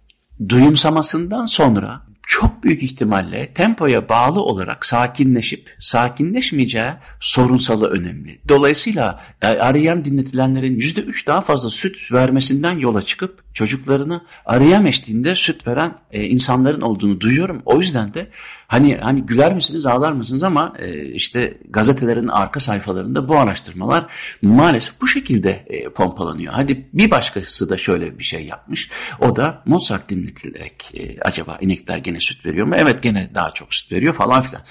duyumsamasından 0.49 1.45
sonra 1.45 2.01
çok 2.27 2.63
büyük 2.63 2.83
ihtimalle 2.83 3.53
tempoya 3.53 4.09
bağlı 4.09 4.41
olarak 4.41 4.85
sakinleşip 4.85 5.75
sakinleşmeyeceği 5.79 6.91
sorunsalı 7.19 7.89
önemli. 7.89 8.41
Dolayısıyla 8.49 9.23
REM 9.43 10.05
dinletilenlerin 10.05 10.79
%3 10.79 11.27
daha 11.27 11.41
fazla 11.41 11.69
süt 11.69 12.11
vermesinden 12.11 12.77
yola 12.77 13.01
çıkıp 13.01 13.44
çocuklarını 13.55 14.21
REM 14.49 14.87
eşliğinde 14.87 15.35
süt 15.35 15.67
veren 15.67 15.95
e, 16.11 16.23
insanların 16.23 16.81
olduğunu 16.81 17.19
duyuyorum. 17.19 17.61
O 17.65 17.79
yüzden 17.79 18.13
de 18.13 18.29
hani 18.67 18.95
hani 18.95 19.21
güler 19.21 19.53
misiniz 19.53 19.85
ağlar 19.85 20.11
mısınız 20.11 20.43
ama 20.43 20.73
e, 20.79 21.05
işte 21.05 21.57
gazetelerin 21.69 22.27
arka 22.27 22.59
sayfalarında 22.59 23.27
bu 23.27 23.37
araştırmalar 23.37 24.05
maalesef 24.41 25.01
bu 25.01 25.07
şekilde 25.07 25.49
e, 25.67 25.89
pompalanıyor. 25.89 26.53
Hadi 26.53 26.89
bir 26.93 27.11
başkası 27.11 27.69
da 27.69 27.77
şöyle 27.77 28.19
bir 28.19 28.23
şey 28.23 28.45
yapmış. 28.45 28.89
O 29.19 29.35
da 29.35 29.63
Mozart 29.65 30.09
dinletilerek 30.09 30.91
e, 30.93 31.19
acaba 31.21 31.57
inekler 31.61 31.97
gene 31.97 32.19
süt 32.19 32.45
veriyor 32.45 32.67
mu? 32.67 32.75
Evet 32.77 33.03
gene 33.03 33.29
daha 33.35 33.51
çok 33.51 33.73
süt 33.73 33.91
veriyor 33.91 34.13
falan 34.13 34.41
filan. 34.41 34.63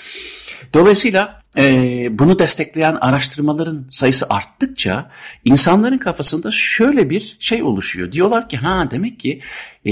Dolayısıyla 0.74 1.43
e, 1.58 2.18
bunu 2.18 2.38
destekleyen 2.38 2.94
araştırmaların 2.94 3.86
sayısı 3.90 4.26
arttıkça 4.30 5.10
insanların 5.44 5.98
kafasında 5.98 6.50
şöyle 6.52 7.10
bir 7.10 7.36
şey 7.38 7.62
oluşuyor. 7.62 8.12
Diyorlar 8.12 8.48
ki 8.48 8.56
ha 8.56 8.88
demek 8.90 9.20
ki 9.20 9.40
e, 9.86 9.90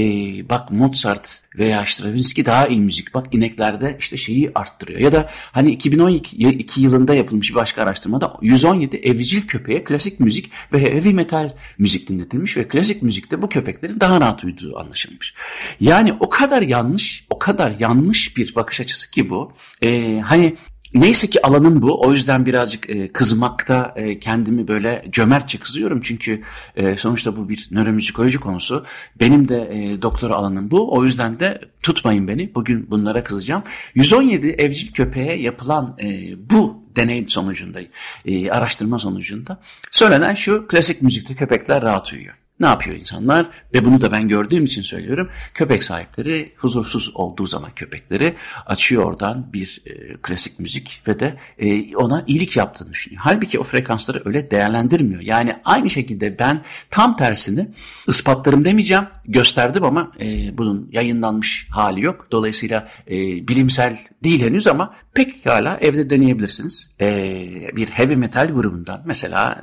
bak 0.49 0.71
Mozart 0.71 1.43
veya 1.57 1.85
Stravinsky 1.85 2.45
daha 2.45 2.67
iyi 2.67 2.79
müzik. 2.79 3.13
Bak 3.13 3.27
ineklerde 3.31 3.97
işte 3.99 4.17
şeyi 4.17 4.51
arttırıyor. 4.55 4.99
Ya 4.99 5.11
da 5.11 5.29
hani 5.51 5.71
2012 5.71 6.81
yılında 6.81 7.13
yapılmış 7.13 7.49
bir 7.49 7.55
başka 7.55 7.83
araştırmada 7.83 8.33
117 8.41 8.97
evcil 8.97 9.47
köpeğe 9.47 9.83
klasik 9.83 10.19
müzik 10.19 10.51
ve 10.73 10.81
heavy 10.81 11.13
metal 11.13 11.49
müzik 11.77 12.09
dinletilmiş 12.09 12.57
ve 12.57 12.67
klasik 12.67 13.01
müzikte 13.01 13.41
bu 13.41 13.49
köpeklerin 13.49 13.99
daha 13.99 14.21
rahat 14.21 14.43
uyuduğu 14.43 14.79
anlaşılmış. 14.79 15.33
Yani 15.79 16.13
o 16.19 16.29
kadar 16.29 16.61
yanlış, 16.61 17.25
o 17.29 17.39
kadar 17.39 17.75
yanlış 17.79 18.37
bir 18.37 18.55
bakış 18.55 18.81
açısı 18.81 19.11
ki 19.11 19.29
bu. 19.29 19.53
E, 19.81 20.19
hani 20.19 20.55
Neyse 20.93 21.29
ki 21.29 21.47
alanım 21.47 21.81
bu. 21.81 22.01
O 22.01 22.11
yüzden 22.11 22.45
birazcık 22.45 22.89
e, 22.89 23.07
kızmakta 23.07 23.93
e, 23.95 24.19
kendimi 24.19 24.67
böyle 24.67 25.05
cömertçe 25.11 25.57
kızıyorum. 25.57 26.01
Çünkü 26.01 26.41
e, 26.75 26.97
sonuçta 26.97 27.35
bu 27.37 27.49
bir 27.49 27.67
nöromüzikoloji 27.71 28.39
konusu. 28.39 28.85
Benim 29.19 29.47
de 29.47 29.69
e, 29.71 30.01
doktora 30.01 30.35
alanım 30.35 30.71
bu. 30.71 30.95
O 30.95 31.03
yüzden 31.03 31.39
de 31.39 31.61
tutmayın 31.83 32.27
beni. 32.27 32.55
Bugün 32.55 32.91
bunlara 32.91 33.23
kızacağım. 33.23 33.63
117 33.95 34.47
evcil 34.47 34.91
köpeğe 34.91 35.41
yapılan 35.41 35.97
e, 36.01 36.33
bu 36.49 36.83
deney 36.95 37.27
sonucunda, 37.27 37.79
e, 38.25 38.51
araştırma 38.51 38.99
sonucunda 38.99 39.61
söylenen 39.91 40.33
şu 40.33 40.67
klasik 40.67 41.01
müzikte 41.01 41.35
köpekler 41.35 41.81
rahat 41.81 42.13
uyuyor. 42.13 42.35
Ne 42.59 42.67
yapıyor 42.67 42.95
insanlar? 42.95 43.49
Ve 43.73 43.85
bunu 43.85 44.01
da 44.01 44.11
ben 44.11 44.27
gördüğüm 44.27 44.63
için 44.63 44.81
söylüyorum. 44.81 45.29
Köpek 45.53 45.83
sahipleri 45.83 46.53
huzursuz 46.57 47.11
olduğu 47.15 47.45
zaman 47.45 47.71
köpekleri 47.75 48.35
açıyor 48.65 49.03
oradan 49.03 49.53
bir 49.53 49.81
e, 49.85 50.17
klasik 50.21 50.59
müzik 50.59 51.01
ve 51.07 51.19
de 51.19 51.37
e, 51.57 51.95
ona 51.95 52.23
iyilik 52.27 52.57
yaptığını 52.57 52.93
düşünüyor. 52.93 53.21
Halbuki 53.25 53.59
o 53.59 53.63
frekansları 53.63 54.21
öyle 54.25 54.51
değerlendirmiyor. 54.51 55.21
Yani 55.21 55.55
aynı 55.65 55.89
şekilde 55.89 56.39
ben 56.39 56.61
tam 56.89 57.15
tersini 57.15 57.69
ispatlarım 58.07 58.65
demeyeceğim. 58.65 59.03
Gösterdim 59.25 59.83
ama 59.83 60.11
e, 60.21 60.57
bunun 60.57 60.89
yayınlanmış 60.91 61.67
hali 61.69 62.01
yok. 62.01 62.27
Dolayısıyla 62.31 62.87
e, 63.07 63.17
bilimsel 63.47 63.97
değil 64.23 64.41
henüz 64.41 64.67
ama 64.67 64.93
pek 65.13 65.45
hala 65.45 65.77
evde 65.77 66.09
deneyebilirsiniz. 66.09 66.91
E, 67.01 67.47
bir 67.75 67.87
heavy 67.87 68.15
metal 68.15 68.47
grubundan 68.47 69.01
mesela 69.05 69.61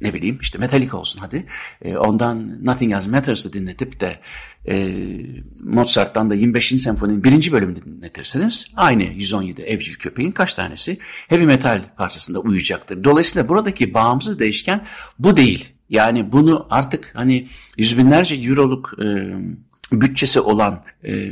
ne 0.00 0.14
bileyim 0.14 0.38
işte 0.40 0.58
Metallica 0.58 0.96
olsun 0.96 1.20
hadi. 1.20 1.46
E, 1.82 1.96
ondan 1.96 2.64
Nothing 2.64 2.92
Else 2.92 3.10
Matters'ı 3.10 3.52
dinletip 3.52 4.00
de 4.00 4.18
e, 4.68 5.04
Mozart'tan 5.60 6.30
da 6.30 6.34
25. 6.34 6.68
senfoninin 6.68 7.24
birinci 7.24 7.52
bölümünü 7.52 7.84
dinletirseniz 7.84 8.66
aynı 8.76 9.02
117 9.02 9.62
evcil 9.62 9.94
köpeğin 9.94 10.30
kaç 10.30 10.54
tanesi 10.54 10.98
heavy 11.28 11.44
metal 11.44 11.82
parçasında 11.96 12.38
uyuyacaktır. 12.38 13.04
Dolayısıyla 13.04 13.48
buradaki 13.48 13.94
bağımsız 13.94 14.38
değişken 14.38 14.86
bu 15.18 15.36
değil. 15.36 15.68
Yani 15.90 16.32
bunu 16.32 16.66
artık 16.70 17.10
hani 17.14 17.48
yüz 17.78 17.98
binlerce 17.98 18.34
euroluk 18.34 18.94
e, 19.02 19.06
bütçesi 19.92 20.40
olan 20.40 20.84
e, 21.04 21.30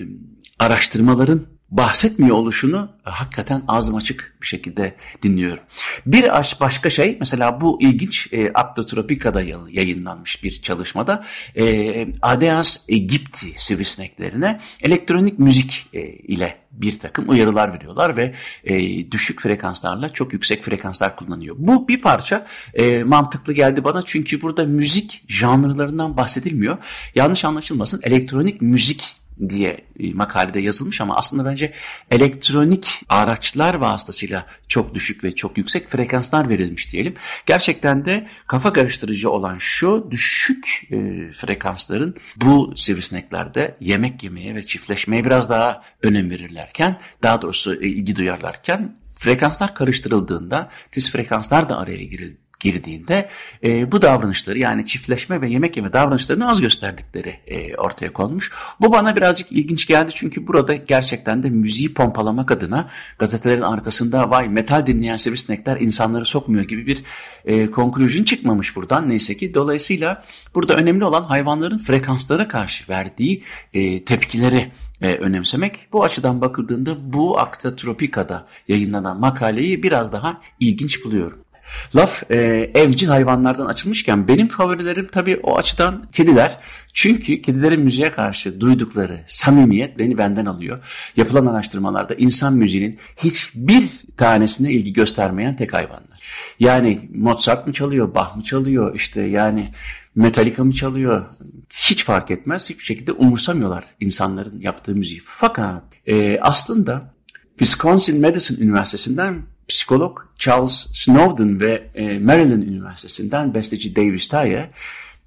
araştırmaların 0.59 1.56
bahsetmiyor 1.71 2.37
oluşunu 2.37 2.89
e, 3.07 3.11
hakikaten 3.11 3.63
ağzım 3.69 3.95
açık 3.95 4.37
bir 4.43 4.47
şekilde 4.47 4.97
dinliyorum. 5.23 5.63
Bir 6.07 6.39
aş 6.39 6.61
başka 6.61 6.91
şey 6.91 7.17
mesela 7.21 7.61
bu 7.61 7.83
ilginç 7.83 8.33
e, 8.33 8.53
Actotropica'da 8.53 9.43
yayınlanmış 9.71 10.45
bir 10.45 10.63
çalışmada 10.63 11.25
e, 11.57 12.09
Adeas 12.23 12.89
aegypti 12.91 13.47
sivrisineklerine 13.57 14.61
elektronik 14.83 15.39
müzik 15.39 15.87
e, 15.93 16.01
ile 16.03 16.57
bir 16.73 16.99
takım 16.99 17.29
uyarılar 17.29 17.75
veriyorlar 17.75 18.17
ve 18.17 18.35
e, 18.65 19.11
düşük 19.11 19.41
frekanslarla 19.41 20.13
çok 20.13 20.33
yüksek 20.33 20.63
frekanslar 20.63 21.17
kullanıyor. 21.17 21.57
Bu 21.59 21.89
bir 21.89 22.01
parça 22.01 22.47
e, 22.75 23.05
mantıklı 23.05 23.53
geldi 23.53 23.85
bana 23.85 24.03
çünkü 24.03 24.43
burada 24.43 24.65
müzik 24.65 25.25
janrlarından 25.29 26.17
bahsedilmiyor. 26.17 26.79
Yanlış 27.15 27.45
anlaşılmasın 27.45 28.01
elektronik 28.03 28.63
müzik 28.63 29.26
diye 29.49 29.81
makalede 30.15 30.61
yazılmış 30.61 31.01
ama 31.01 31.17
aslında 31.17 31.45
bence 31.45 31.73
elektronik 32.11 33.03
araçlar 33.09 33.75
vasıtasıyla 33.75 34.47
çok 34.69 34.95
düşük 34.95 35.25
ve 35.25 35.35
çok 35.35 35.59
yüksek 35.59 35.89
frekanslar 35.89 36.49
verilmiş 36.49 36.93
diyelim. 36.93 37.15
Gerçekten 37.47 38.05
de 38.05 38.27
kafa 38.47 38.73
karıştırıcı 38.73 39.31
olan 39.31 39.59
şu 39.59 40.09
düşük 40.11 40.83
e, 40.91 40.97
frekansların 41.33 42.15
bu 42.37 42.73
sivrisineklerde 42.77 43.77
yemek 43.81 44.23
yemeye 44.23 44.55
ve 44.55 44.67
çiftleşmeye 44.67 45.25
biraz 45.25 45.51
daha 45.51 45.83
önem 46.03 46.31
verirlerken 46.31 46.99
daha 47.23 47.43
doğrusu 47.43 47.83
e, 47.83 47.89
ilgi 47.89 48.17
duyarlarken 48.17 48.97
frekanslar 49.15 49.75
karıştırıldığında 49.75 50.71
tiz 50.91 51.11
frekanslar 51.11 51.69
da 51.69 51.79
araya 51.79 52.05
girildi 52.05 52.46
girdiğinde 52.61 53.29
e, 53.65 53.93
bu 53.93 54.03
davranışları 54.03 54.59
yani 54.59 54.87
çiftleşme 54.87 55.41
ve 55.41 55.49
yemek 55.49 55.77
yeme 55.77 55.93
davranışlarını 55.93 56.51
az 56.51 56.61
gösterdikleri 56.61 57.41
e, 57.47 57.77
ortaya 57.77 58.13
konmuş. 58.13 58.53
Bu 58.81 58.93
bana 58.93 59.17
birazcık 59.17 59.53
ilginç 59.53 59.87
geldi 59.87 60.11
çünkü 60.15 60.47
burada 60.47 60.75
gerçekten 60.75 61.43
de 61.43 61.51
müziği 61.51 61.95
pompalamak 61.95 62.51
adına 62.51 62.89
gazetelerin 63.19 63.63
arkasında 63.63 64.31
vay 64.31 64.49
metal 64.49 64.87
dinleyen 64.87 65.17
sivrisinekler 65.17 65.81
insanları 65.81 66.25
sokmuyor 66.25 66.65
gibi 66.65 66.87
bir 66.87 67.03
e, 67.45 67.67
conclusion 67.67 68.25
çıkmamış 68.25 68.77
buradan 68.77 69.09
neyse 69.09 69.37
ki. 69.37 69.55
Dolayısıyla 69.55 70.25
burada 70.55 70.75
önemli 70.75 71.05
olan 71.05 71.23
hayvanların 71.23 71.79
frekanslara 71.79 72.49
karşı 72.49 72.85
verdiği 72.89 73.43
e, 73.75 74.05
tepkileri 74.05 74.73
e, 75.03 75.15
önemsemek. 75.15 75.89
Bu 75.93 76.05
açıdan 76.05 76.41
bakıldığında 76.41 77.13
bu 77.13 77.39
Akta 77.39 77.77
Tropica'da 77.77 78.47
yayınlanan 78.69 79.21
makaleyi 79.21 79.83
biraz 79.83 80.13
daha 80.13 80.41
ilginç 80.61 81.05
buluyorum. 81.05 81.46
Laf 81.95 82.31
e, 82.31 82.37
evcil 82.75 83.09
hayvanlardan 83.09 83.67
açılmışken 83.67 84.29
benim 84.29 84.49
favorilerim 84.49 85.09
tabii 85.13 85.41
o 85.43 85.57
açıdan 85.57 86.09
kediler. 86.13 86.59
Çünkü 86.93 87.43
kedilerin 87.43 87.81
müziğe 87.81 88.13
karşı 88.13 88.61
duydukları 88.61 89.21
samimiyet 89.27 89.99
beni 89.99 90.19
benden 90.19 90.47
alıyor. 90.47 91.11
Yapılan 91.17 91.47
araştırmalarda 91.47 92.15
insan 92.15 92.55
müziğinin 92.55 92.99
hiçbir 93.17 93.85
tanesine 94.17 94.73
ilgi 94.73 94.93
göstermeyen 94.93 95.57
tek 95.57 95.73
hayvanlar. 95.73 96.21
Yani 96.61 97.11
Mozart 97.15 97.67
mı 97.67 97.73
çalıyor, 97.73 98.15
Bach 98.15 98.37
mı 98.37 98.43
çalıyor, 98.43 98.95
işte 98.95 99.21
yani 99.23 99.73
Metallica 100.15 100.65
mı 100.65 100.73
çalıyor 100.73 101.25
hiç 101.71 102.05
fark 102.05 102.31
etmez. 102.31 102.71
Hiçbir 102.71 102.85
şekilde 102.85 103.13
umursamıyorlar 103.13 103.85
insanların 104.01 104.61
yaptığı 104.61 104.95
müziği. 104.95 105.21
Fakat 105.25 105.83
e, 106.07 106.39
aslında 106.41 107.15
Wisconsin 107.59 108.21
Madison 108.21 108.57
Üniversitesi'nden 108.57 109.43
psikolog 109.69 110.19
Charles 110.39 110.87
Snowden 110.95 111.61
ve 111.61 111.91
e, 111.95 112.19
Maryland 112.19 112.63
Üniversitesi'nden 112.63 113.55
besteci 113.55 113.97
Davis 113.97 114.29
Tye 114.29 114.71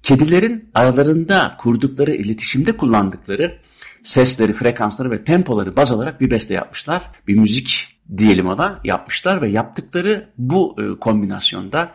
kedilerin 0.02 0.70
aralarında 0.74 1.56
kurdukları 1.58 2.14
iletişimde 2.14 2.76
kullandıkları 2.76 3.58
sesleri, 4.02 4.52
frekansları 4.52 5.10
ve 5.10 5.24
tempoları 5.24 5.76
baz 5.76 5.92
alarak 5.92 6.20
bir 6.20 6.30
beste 6.30 6.54
yapmışlar. 6.54 7.02
Bir 7.28 7.34
müzik 7.34 7.89
diyelim 8.16 8.46
ona 8.46 8.80
yapmışlar 8.84 9.42
ve 9.42 9.48
yaptıkları 9.48 10.28
bu 10.38 10.76
e, 10.78 10.98
kombinasyonda 10.98 11.92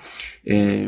e, 0.48 0.88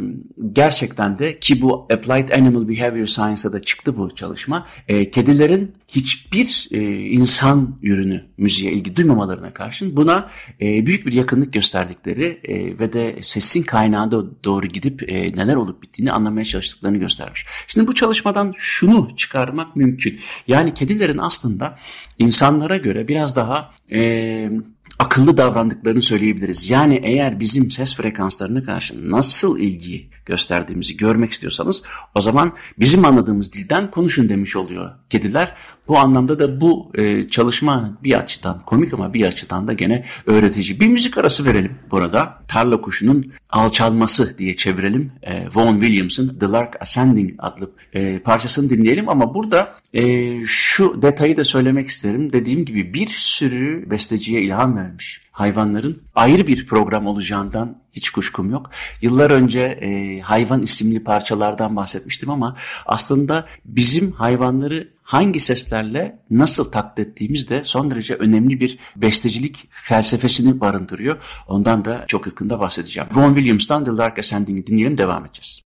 gerçekten 0.51 1.19
de 1.19 1.39
ki 1.39 1.61
bu 1.61 1.87
Applied 1.93 2.29
Animal 2.29 2.67
Behavior 2.67 3.05
Science'a 3.05 3.53
da 3.53 3.59
çıktı 3.59 3.97
bu 3.97 4.15
çalışma. 4.15 4.67
E, 4.87 5.11
kedilerin 5.11 5.75
hiçbir 5.87 6.67
e, 6.71 6.79
insan 7.09 7.79
ürünü 7.81 8.25
müziğe 8.37 8.71
ilgi 8.71 8.95
duymamalarına 8.95 9.53
karşın 9.53 9.97
buna 9.97 10.29
e, 10.61 10.85
büyük 10.85 11.05
bir 11.05 11.13
yakınlık 11.13 11.53
gösterdikleri 11.53 12.39
e, 12.43 12.79
ve 12.79 12.93
de 12.93 13.15
sesin 13.21 13.63
kaynağına 13.63 14.11
doğru 14.43 14.65
gidip 14.65 15.11
e, 15.11 15.35
neler 15.35 15.55
olup 15.55 15.83
bittiğini 15.83 16.11
anlamaya 16.11 16.45
çalıştıklarını 16.45 16.97
göstermiş. 16.97 17.45
Şimdi 17.67 17.87
bu 17.87 17.95
çalışmadan 17.95 18.53
şunu 18.57 19.15
çıkarmak 19.15 19.75
mümkün. 19.75 20.19
Yani 20.47 20.73
kedilerin 20.73 21.17
aslında 21.17 21.77
insanlara 22.19 22.77
göre 22.77 23.07
biraz 23.07 23.35
daha 23.35 23.73
e, 23.91 24.49
akıllı 24.99 25.37
davrandıklarını 25.37 26.01
söyleyebiliriz. 26.01 26.69
Yani 26.69 27.01
eğer 27.03 27.39
bizim 27.39 27.71
ses 27.71 27.95
frekanslarına 27.95 28.63
karşı 28.63 29.11
nasıl 29.11 29.59
ilgi 29.59 30.09
gösterdiğimizi 30.27 30.97
görmek 30.97 31.31
istiyorsanız 31.31 31.83
o 32.15 32.21
zaman 32.21 32.53
bizim 32.79 33.05
anladığımız 33.05 33.53
dilden 33.53 33.91
konuşun 33.91 34.29
demiş 34.29 34.55
oluyor 34.55 34.91
kediler. 35.09 35.53
Bu 35.87 35.97
anlamda 35.97 36.39
da 36.39 36.61
bu 36.61 36.91
e, 36.95 37.27
çalışma 37.27 37.97
bir 38.03 38.19
açıdan 38.19 38.61
komik 38.65 38.93
ama 38.93 39.13
bir 39.13 39.25
açıdan 39.25 39.67
da 39.67 39.73
gene 39.73 40.05
öğretici. 40.25 40.79
Bir 40.79 40.87
müzik 40.87 41.17
arası 41.17 41.45
verelim 41.45 41.75
burada. 41.91 42.43
Tarla 42.47 42.81
kuşunun 42.81 43.33
alçalması 43.49 44.37
diye 44.37 44.57
çevirelim. 44.57 45.11
E, 45.23 45.45
Vaughan 45.55 45.79
Williams'ın 45.79 46.39
The 46.39 46.45
Lark 46.45 46.81
Ascending 46.81 47.31
adlı 47.37 47.71
e, 47.93 48.19
parçasını 48.19 48.69
dinleyelim 48.69 49.09
ama 49.09 49.33
burada 49.33 49.75
e, 49.93 50.33
şu 50.45 51.01
detayı 51.01 51.37
da 51.37 51.43
söylemek 51.43 51.87
isterim. 51.87 52.33
Dediğim 52.33 52.65
gibi 52.65 52.93
bir 52.93 53.07
sürü 53.07 53.89
besteciye 53.89 54.41
ilham 54.41 54.77
vermiş 54.77 55.21
hayvanların 55.37 56.01
ayrı 56.15 56.47
bir 56.47 56.65
program 56.65 57.07
olacağından 57.07 57.77
hiç 57.97 58.09
kuşkum 58.09 58.51
yok. 58.51 58.69
Yıllar 59.01 59.31
önce 59.31 59.61
e, 59.61 60.19
hayvan 60.19 60.61
isimli 60.61 61.03
parçalardan 61.03 61.75
bahsetmiştim 61.75 62.29
ama 62.29 62.55
aslında 62.85 63.45
bizim 63.65 64.11
hayvanları 64.11 64.93
hangi 65.03 65.39
seslerle 65.39 66.19
nasıl 66.29 66.71
taklit 66.71 67.07
ettiğimiz 67.07 67.49
de 67.49 67.61
son 67.65 67.91
derece 67.91 68.13
önemli 68.13 68.59
bir 68.59 68.77
bestecilik 68.95 69.67
felsefesini 69.69 70.59
barındırıyor. 70.59 71.23
Ondan 71.47 71.85
da 71.85 72.05
çok 72.07 72.25
yakında 72.25 72.59
bahsedeceğim. 72.59 73.09
Vaughan 73.11 73.35
Williams'tan 73.35 73.85
The 73.85 73.91
Lark 73.91 74.19
Ascending'i 74.19 74.67
dinleyelim 74.67 74.97
devam 74.97 75.25
edeceğiz. 75.25 75.61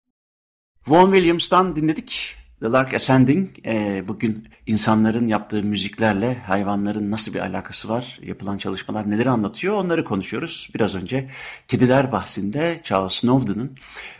Vaughan 0.86 1.12
Williams'tan 1.12 1.76
dinledik. 1.76 2.39
The 2.60 2.66
Lark 2.66 2.94
Ascending 2.94 3.48
e, 3.66 4.04
bugün 4.08 4.48
insanların 4.66 5.28
yaptığı 5.28 5.62
müziklerle 5.62 6.34
hayvanların 6.34 7.10
nasıl 7.10 7.34
bir 7.34 7.38
alakası 7.38 7.88
var, 7.88 8.18
yapılan 8.22 8.58
çalışmalar 8.58 9.10
neleri 9.10 9.30
anlatıyor 9.30 9.74
onları 9.74 10.04
konuşuyoruz. 10.04 10.70
Biraz 10.74 10.94
önce 10.94 11.28
kediler 11.68 12.12
bahsinde 12.12 12.80
Charles 12.84 13.12
Snowden'ın 13.12 13.76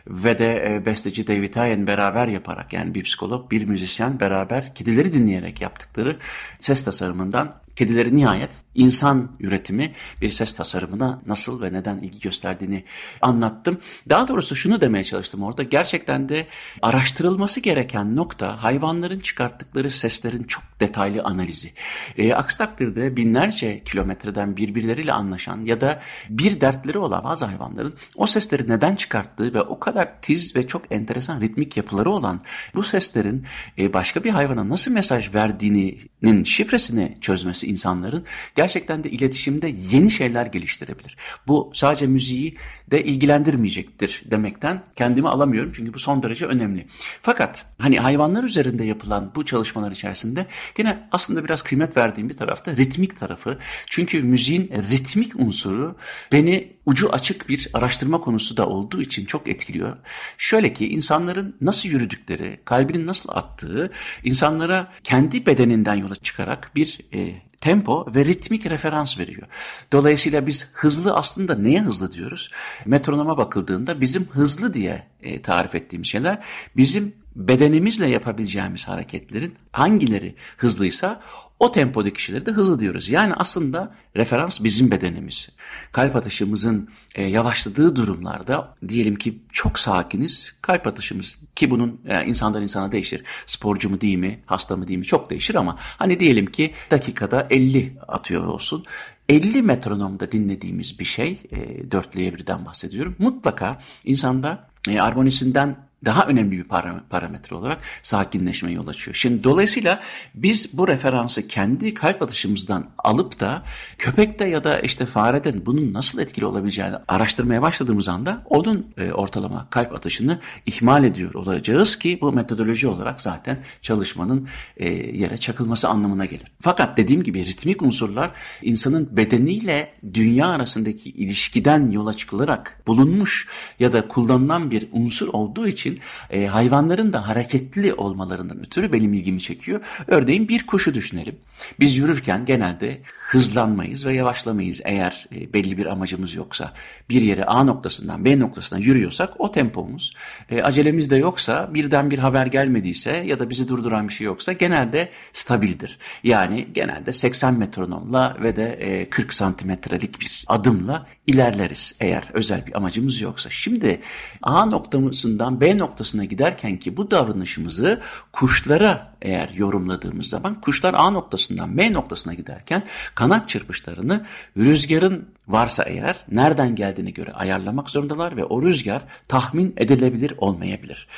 ve 0.07 0.39
de 0.39 0.75
e, 0.75 0.87
besteci 0.87 1.27
David 1.27 1.57
Hyen 1.57 1.87
beraber 1.87 2.29
yaparak 2.29 2.73
yani 2.73 2.95
bir 2.95 3.03
psikolog, 3.03 3.51
bir 3.51 3.65
müzisyen 3.65 4.21
beraber 4.21 4.75
kedileri 4.75 5.13
dinleyerek 5.13 5.61
yaptıkları 5.61 6.17
ses 6.61 6.85
tasarımından 6.85 7.55
kedileri 7.77 8.17
nihayet 8.17 8.51
insan 8.75 9.37
üretimi 9.41 9.93
bir 10.21 10.31
ses 10.31 10.55
tasarımına 10.55 11.23
nasıl 11.27 11.63
ve 11.63 11.73
neden 11.73 11.99
ilgi 11.99 12.21
gösterdiğini 12.21 12.85
anlattım. 13.23 13.79
Daha 14.09 14.29
doğrusu 14.29 14.57
şunu 14.57 14.81
demeye 14.81 15.05
çalıştım 15.05 15.43
orada. 15.43 15.63
Gerçekten 15.63 16.29
de 16.29 16.47
araştırılması 16.83 17.61
gereken 17.61 18.17
nokta 18.17 18.63
hayvanların 18.63 19.21
çıkarttıkları 19.21 19.91
seslerin 19.91 20.43
çok 20.43 20.63
detaylı 20.81 21.23
analizi. 21.23 21.73
E, 22.19 22.35
aksi 22.35 22.59
takdirde 22.59 23.17
binlerce 23.17 23.85
kilometreden 23.85 24.57
birbirleriyle 24.57 25.13
anlaşan 25.13 25.65
ya 25.65 25.81
da 25.81 26.01
bir 26.31 26.61
dertleri 26.61 26.99
olan 26.99 27.25
bazı 27.25 27.45
hayvanların 27.45 27.95
o 28.17 28.27
sesleri 28.27 28.69
neden 28.69 28.97
çıkarttığı 28.97 29.55
ve 29.55 29.61
o 29.61 29.81
kadar 29.81 30.23
tiz 30.23 30.57
ve 30.57 30.67
çok 30.67 30.83
enteresan 30.91 31.41
ritmik 31.41 31.77
yapıları 31.77 32.11
olan 32.11 32.41
bu 32.75 32.83
seslerin 32.83 33.47
e, 33.79 33.93
başka 33.93 34.25
bir 34.25 34.31
hayvana 34.31 34.69
nasıl 34.69 34.93
mesaj 34.93 35.35
verdiğinin 35.35 36.45
şifresini 36.45 37.19
çözmesi 37.21 37.60
insanların 37.67 38.25
gerçekten 38.55 39.05
de 39.05 39.11
iletişimde 39.11 39.75
yeni 39.91 40.11
şeyler 40.11 40.47
geliştirebilir. 40.47 41.17
Bu 41.47 41.71
sadece 41.75 42.07
müziği 42.07 42.57
de 42.91 43.05
ilgilendirmeyecektir 43.05 44.23
demekten 44.31 44.83
kendimi 44.97 45.29
alamıyorum 45.29 45.73
çünkü 45.75 45.95
bu 45.95 45.99
son 45.99 46.23
derece 46.23 46.47
önemli. 46.47 46.87
Fakat 47.23 47.65
hani 47.79 47.99
hayvanlar 47.99 48.45
üzerinde 48.45 48.85
yapılan 48.85 49.33
bu 49.35 49.45
çalışmalar 49.45 49.91
içerisinde 49.91 50.47
gene 50.75 51.09
aslında 51.13 51.45
biraz 51.45 51.63
kıymet 51.63 51.97
verdiğim 51.97 52.29
bir 52.29 52.37
tarafta 52.37 52.77
ritmik 52.77 53.21
tarafı. 53.21 53.59
Çünkü 53.87 54.23
müziğin 54.23 54.69
ritmik 54.91 55.41
unsuru 55.41 55.97
beni 56.33 56.73
ucu 56.87 57.11
açık 57.11 57.49
bir 57.49 57.69
araştırma 57.73 58.21
konusu 58.21 58.57
da 58.57 58.67
olduğu 58.67 59.03
için 59.03 59.25
çok 59.25 59.49
etkiliyor. 59.49 59.97
Şöyle 60.39 60.73
ki 60.73 60.89
insanların 60.89 61.57
nasıl 61.61 61.89
yürüdükleri, 61.89 62.61
kalbinin 62.65 63.07
nasıl 63.07 63.29
attığı 63.33 63.91
insanlara 64.25 64.93
kendi 65.05 65.47
bedeninden 65.47 65.95
yola 65.95 66.15
çıkarak 66.15 66.71
bir 66.75 67.01
e, 67.15 67.50
tempo 67.61 68.07
ve 68.15 68.25
ritmik 68.25 68.71
referans 68.71 69.19
veriyor. 69.19 69.47
Dolayısıyla 69.93 70.47
biz 70.47 70.71
hızlı 70.73 71.15
aslında 71.15 71.55
neye 71.55 71.81
hızlı 71.81 72.13
diyoruz? 72.13 72.51
Metronoma 72.87 73.39
bakıldığında 73.39 74.01
bizim 74.01 74.25
hızlı 74.25 74.75
diye 74.75 75.07
e, 75.23 75.43
tarif 75.43 75.75
ettiğimiz 75.75 76.09
şeyler 76.09 76.45
bizim 76.77 77.20
bedenimizle 77.37 78.07
yapabileceğimiz 78.07 78.89
hareketlerin 78.89 79.55
hangileri 79.73 80.35
hızlıysa 80.57 81.21
o 81.61 81.73
tempodaki 81.73 82.15
kişileri 82.15 82.47
de 82.47 82.51
hızlı 82.51 82.81
diyoruz. 82.81 83.11
Yani 83.11 83.35
aslında 83.35 83.95
referans 84.17 84.65
bizim 84.65 84.91
bedenimiz. 84.91 85.49
Kalp 85.93 86.17
atışımızın 86.17 86.89
e, 87.15 87.25
yavaşladığı 87.25 87.97
durumlarda 87.97 88.77
diyelim 88.89 89.17
ki 89.17 89.43
çok 89.53 89.79
sakiniz 89.79 90.59
kalp 90.63 90.87
atışımız 90.87 91.39
ki 91.55 91.71
bunun 91.71 92.01
e, 92.09 92.25
insandan 92.25 92.63
insana 92.63 92.93
değişir. 92.93 93.23
Sporcu 93.47 93.91
mu 93.91 94.01
değil 94.01 94.17
mi 94.17 94.41
hasta 94.47 94.77
mı 94.77 94.89
değil 94.89 94.99
mi 94.99 95.05
çok 95.05 95.31
değişir 95.31 95.55
ama 95.55 95.77
hani 95.79 96.21
diyelim 96.21 96.47
ki 96.47 96.73
dakikada 96.91 97.47
50 97.51 97.93
atıyor 98.09 98.45
olsun. 98.45 98.85
50 99.29 99.63
metronomda 99.63 100.33
dinlediğimiz 100.33 100.99
bir 100.99 101.05
şey, 101.05 101.39
e, 101.51 101.91
dörtlüye 101.91 102.35
birden 102.35 102.67
bahsediyorum. 102.67 103.17
Mutlaka 103.19 103.79
insanda 104.05 104.69
e, 104.89 105.01
armonisinden 105.01 105.90
daha 106.05 106.27
önemli 106.27 106.59
bir 106.59 106.65
parametre 107.11 107.57
olarak 107.57 107.79
sakinleşmeye 108.03 108.77
yol 108.77 108.87
açıyor. 108.87 109.15
Şimdi 109.15 109.45
dolayısıyla 109.45 110.01
biz 110.35 110.79
bu 110.79 110.89
referansı 110.89 111.49
kendi 111.49 111.95
kalp 111.95 112.23
atışımızdan 112.23 112.87
alıp 112.99 113.41
da 113.41 113.63
köpekte 113.99 114.49
ya 114.49 114.65
da 114.65 114.81
işte 114.81 115.07
fareden 115.07 115.67
bunun 115.67 115.93
nasıl 115.93 116.19
etkili 116.19 116.47
olabileceğini 116.47 116.97
araştırmaya 117.09 117.63
başladığımız 117.63 118.09
anda 118.09 118.43
onun 118.45 118.87
e, 118.99 119.13
ortalama 119.13 119.67
kalp 119.71 119.95
atışını 119.95 120.39
ihmal 120.67 121.05
ediyor 121.05 121.35
olacağız 121.35 121.99
ki 121.99 122.19
bu 122.21 122.33
metodoloji 122.33 122.89
olarak 122.89 123.21
zaten 123.21 123.59
çalışmanın 123.83 124.49
e, 124.77 124.89
yere 124.93 125.37
çakılması 125.37 125.89
anlamına 125.89 126.25
gelir. 126.25 126.47
Fakat 126.61 126.97
dediğim 126.97 127.23
gibi 127.23 127.45
ritmik 127.45 127.83
unsurlar 127.83 128.31
insanın 128.63 129.17
bedeniyle 129.17 129.95
dünya 130.15 130.47
arasındaki 130.47 131.11
ilişkiden 131.11 131.91
yola 131.91 132.15
çıkılarak 132.15 132.83
bulunmuş 132.87 133.49
ya 133.79 133.93
da 133.93 134.09
kullanılan 134.09 134.71
bir 134.71 134.89
unsur 134.93 135.29
olduğu 135.29 135.69
için 135.69 135.90
için 135.91 136.01
e, 136.31 136.47
hayvanların 136.47 137.13
da 137.13 137.29
hareketli 137.29 137.95
olmalarından 137.95 138.61
ötürü 138.61 138.93
benim 138.93 139.13
ilgimi 139.13 139.41
çekiyor. 139.41 139.81
Örneğin 140.07 140.49
bir 140.49 140.67
kuşu 140.67 140.95
düşünelim. 140.95 141.37
Biz 141.81 141.97
yürürken 141.97 142.47
genelde 142.47 143.01
hızlanmayız 143.05 144.07
ve 144.07 144.15
yavaşlamayız 144.15 144.81
eğer 144.85 145.27
e, 145.35 145.53
belli 145.53 145.79
bir 145.79 145.87
amacımız 145.87 146.35
yoksa. 146.35 146.73
Bir 147.09 147.23
yere 147.23 147.45
A 147.45 147.65
noktasından 147.65 148.25
B 148.25 148.39
noktasına 148.39 148.79
yürüyorsak 148.79 149.41
o 149.41 149.53
tempomuz. 149.53 150.15
E, 150.51 150.63
acelemiz 150.63 151.11
de 151.11 151.17
yoksa 151.17 151.75
birden 151.75 152.11
bir 152.11 152.19
haber 152.19 152.47
gelmediyse 152.47 153.11
ya 153.27 153.41
da 153.41 153.51
bizi 153.51 153.69
durduran 153.69 154.09
bir 154.09 154.15
şey 154.15 154.25
yoksa 154.25 154.53
genelde 154.53 155.11
stabildir. 155.33 155.99
Yani 156.23 156.69
genelde 156.73 157.13
80 157.13 157.55
metronomla 157.55 158.37
ve 158.43 158.57
de 158.57 158.73
e, 158.73 159.11
40 159.11 159.33
santimetrelik 159.33 160.21
bir 160.21 160.45
adımla 160.47 161.07
ilerleriz 161.27 161.97
eğer 162.01 162.31
özel 162.33 162.67
bir 162.67 162.77
amacımız 162.77 163.21
yoksa. 163.21 163.51
Şimdi 163.51 164.01
A 164.43 164.67
noktasından 164.67 165.61
B 165.61 165.79
noktasına 165.81 166.25
giderken 166.25 166.79
ki 166.79 166.97
bu 166.97 167.11
davranışımızı 167.11 168.01
kuşlara 168.33 169.13
eğer 169.23 169.49
yorumladığımız 169.49 170.27
zaman 170.27 170.61
kuşlar 170.61 170.95
A 170.95 171.11
noktasından 171.11 171.77
B 171.77 171.93
noktasına 171.93 172.35
giderken 172.35 172.83
kanat 173.15 173.49
çırpışlarını 173.49 174.27
rüzgarın 174.57 175.29
varsa 175.49 175.83
eğer 175.83 176.17
nereden 176.31 176.75
geldiğine 176.75 177.11
göre 177.11 177.33
ayarlamak 177.33 177.91
zorundalar 177.91 178.37
ve 178.37 178.45
o 178.45 178.63
rüzgar 178.63 179.03
tahmin 179.29 179.75
edilebilir 179.77 180.35
olmayabilir. 180.39 181.09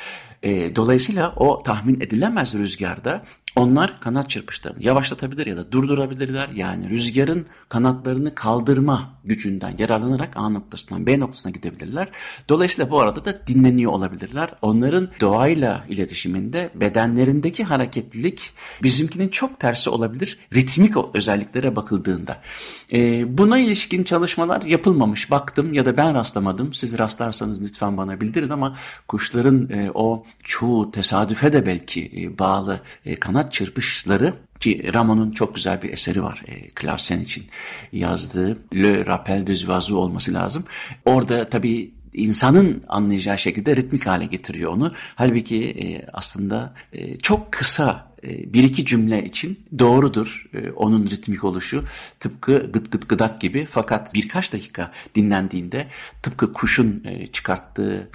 E, 0.43 0.75
dolayısıyla 0.75 1.33
o 1.35 1.63
tahmin 1.63 2.01
edilemez 2.01 2.55
rüzgarda 2.55 3.23
onlar 3.55 3.99
kanat 3.99 4.29
çırpışlarını 4.29 4.83
yavaşlatabilir 4.83 5.47
ya 5.47 5.57
da 5.57 5.71
durdurabilirler. 5.71 6.49
Yani 6.49 6.89
rüzgarın 6.89 7.45
kanatlarını 7.69 8.35
kaldırma 8.35 9.09
gücünden 9.23 9.75
yararlanarak 9.77 10.37
A 10.37 10.49
noktasından 10.49 11.05
B 11.05 11.19
noktasına 11.19 11.51
gidebilirler. 11.51 12.09
Dolayısıyla 12.49 12.91
bu 12.91 12.99
arada 12.99 13.25
da 13.25 13.47
dinleniyor 13.47 13.91
olabilirler. 13.91 14.49
Onların 14.61 15.09
doğayla 15.21 15.85
iletişiminde 15.89 16.69
bedenlerindeki 16.75 17.63
hareketlilik 17.93 18.51
bizimkinin 18.83 19.29
çok 19.29 19.59
tersi 19.59 19.89
olabilir. 19.89 20.37
Ritmik 20.53 20.93
özelliklere 21.13 21.75
bakıldığında. 21.75 22.41
Ee, 22.93 23.37
buna 23.37 23.59
ilişkin 23.59 24.03
çalışmalar 24.03 24.61
yapılmamış. 24.61 25.31
Baktım 25.31 25.73
ya 25.73 25.85
da 25.85 25.97
ben 25.97 26.13
rastlamadım. 26.13 26.73
Siz 26.73 26.97
rastlarsanız 26.97 27.61
lütfen 27.61 27.97
bana 27.97 28.21
bildirin 28.21 28.49
ama 28.49 28.75
kuşların 29.07 29.69
e, 29.69 29.91
o 29.93 30.25
çoğu 30.43 30.91
tesadüfe 30.91 31.53
de 31.53 31.65
belki 31.65 32.11
e, 32.17 32.39
bağlı 32.39 32.79
e, 33.05 33.15
kanat 33.15 33.53
çırpışları 33.53 34.33
ki 34.59 34.93
Ramon'un 34.93 35.31
çok 35.31 35.55
güzel 35.55 35.81
bir 35.81 35.93
eseri 35.93 36.23
var 36.23 36.43
e, 36.47 36.69
Clarsen 36.81 37.19
için 37.19 37.45
yazdığı 37.91 38.57
Le 38.75 39.05
Rappel 39.05 39.47
des 39.47 39.69
Oiseaux 39.69 39.91
olması 39.91 40.33
lazım. 40.33 40.63
Orada 41.05 41.49
tabii 41.49 41.91
insanın 42.13 42.83
anlayacağı 42.87 43.37
şekilde 43.37 43.75
ritmik 43.75 44.07
hale 44.07 44.25
getiriyor 44.25 44.71
onu. 44.71 44.93
Halbuki 45.15 45.69
e, 45.69 46.05
aslında 46.13 46.73
e, 46.93 47.15
çok 47.15 47.51
kısa 47.51 48.13
e, 48.23 48.53
bir 48.53 48.63
iki 48.63 48.85
cümle 48.85 49.25
için 49.25 49.65
doğrudur 49.79 50.45
e, 50.53 50.71
onun 50.71 51.05
ritmik 51.05 51.43
oluşu. 51.43 51.83
Tıpkı 52.19 52.71
gıt 52.73 52.91
gıt 52.91 53.09
gıdak 53.09 53.41
gibi 53.41 53.65
fakat 53.65 54.13
birkaç 54.13 54.53
dakika 54.53 54.91
dinlendiğinde 55.15 55.87
tıpkı 56.23 56.53
kuşun 56.53 57.03
e, 57.05 57.27
çıkarttığı 57.27 58.09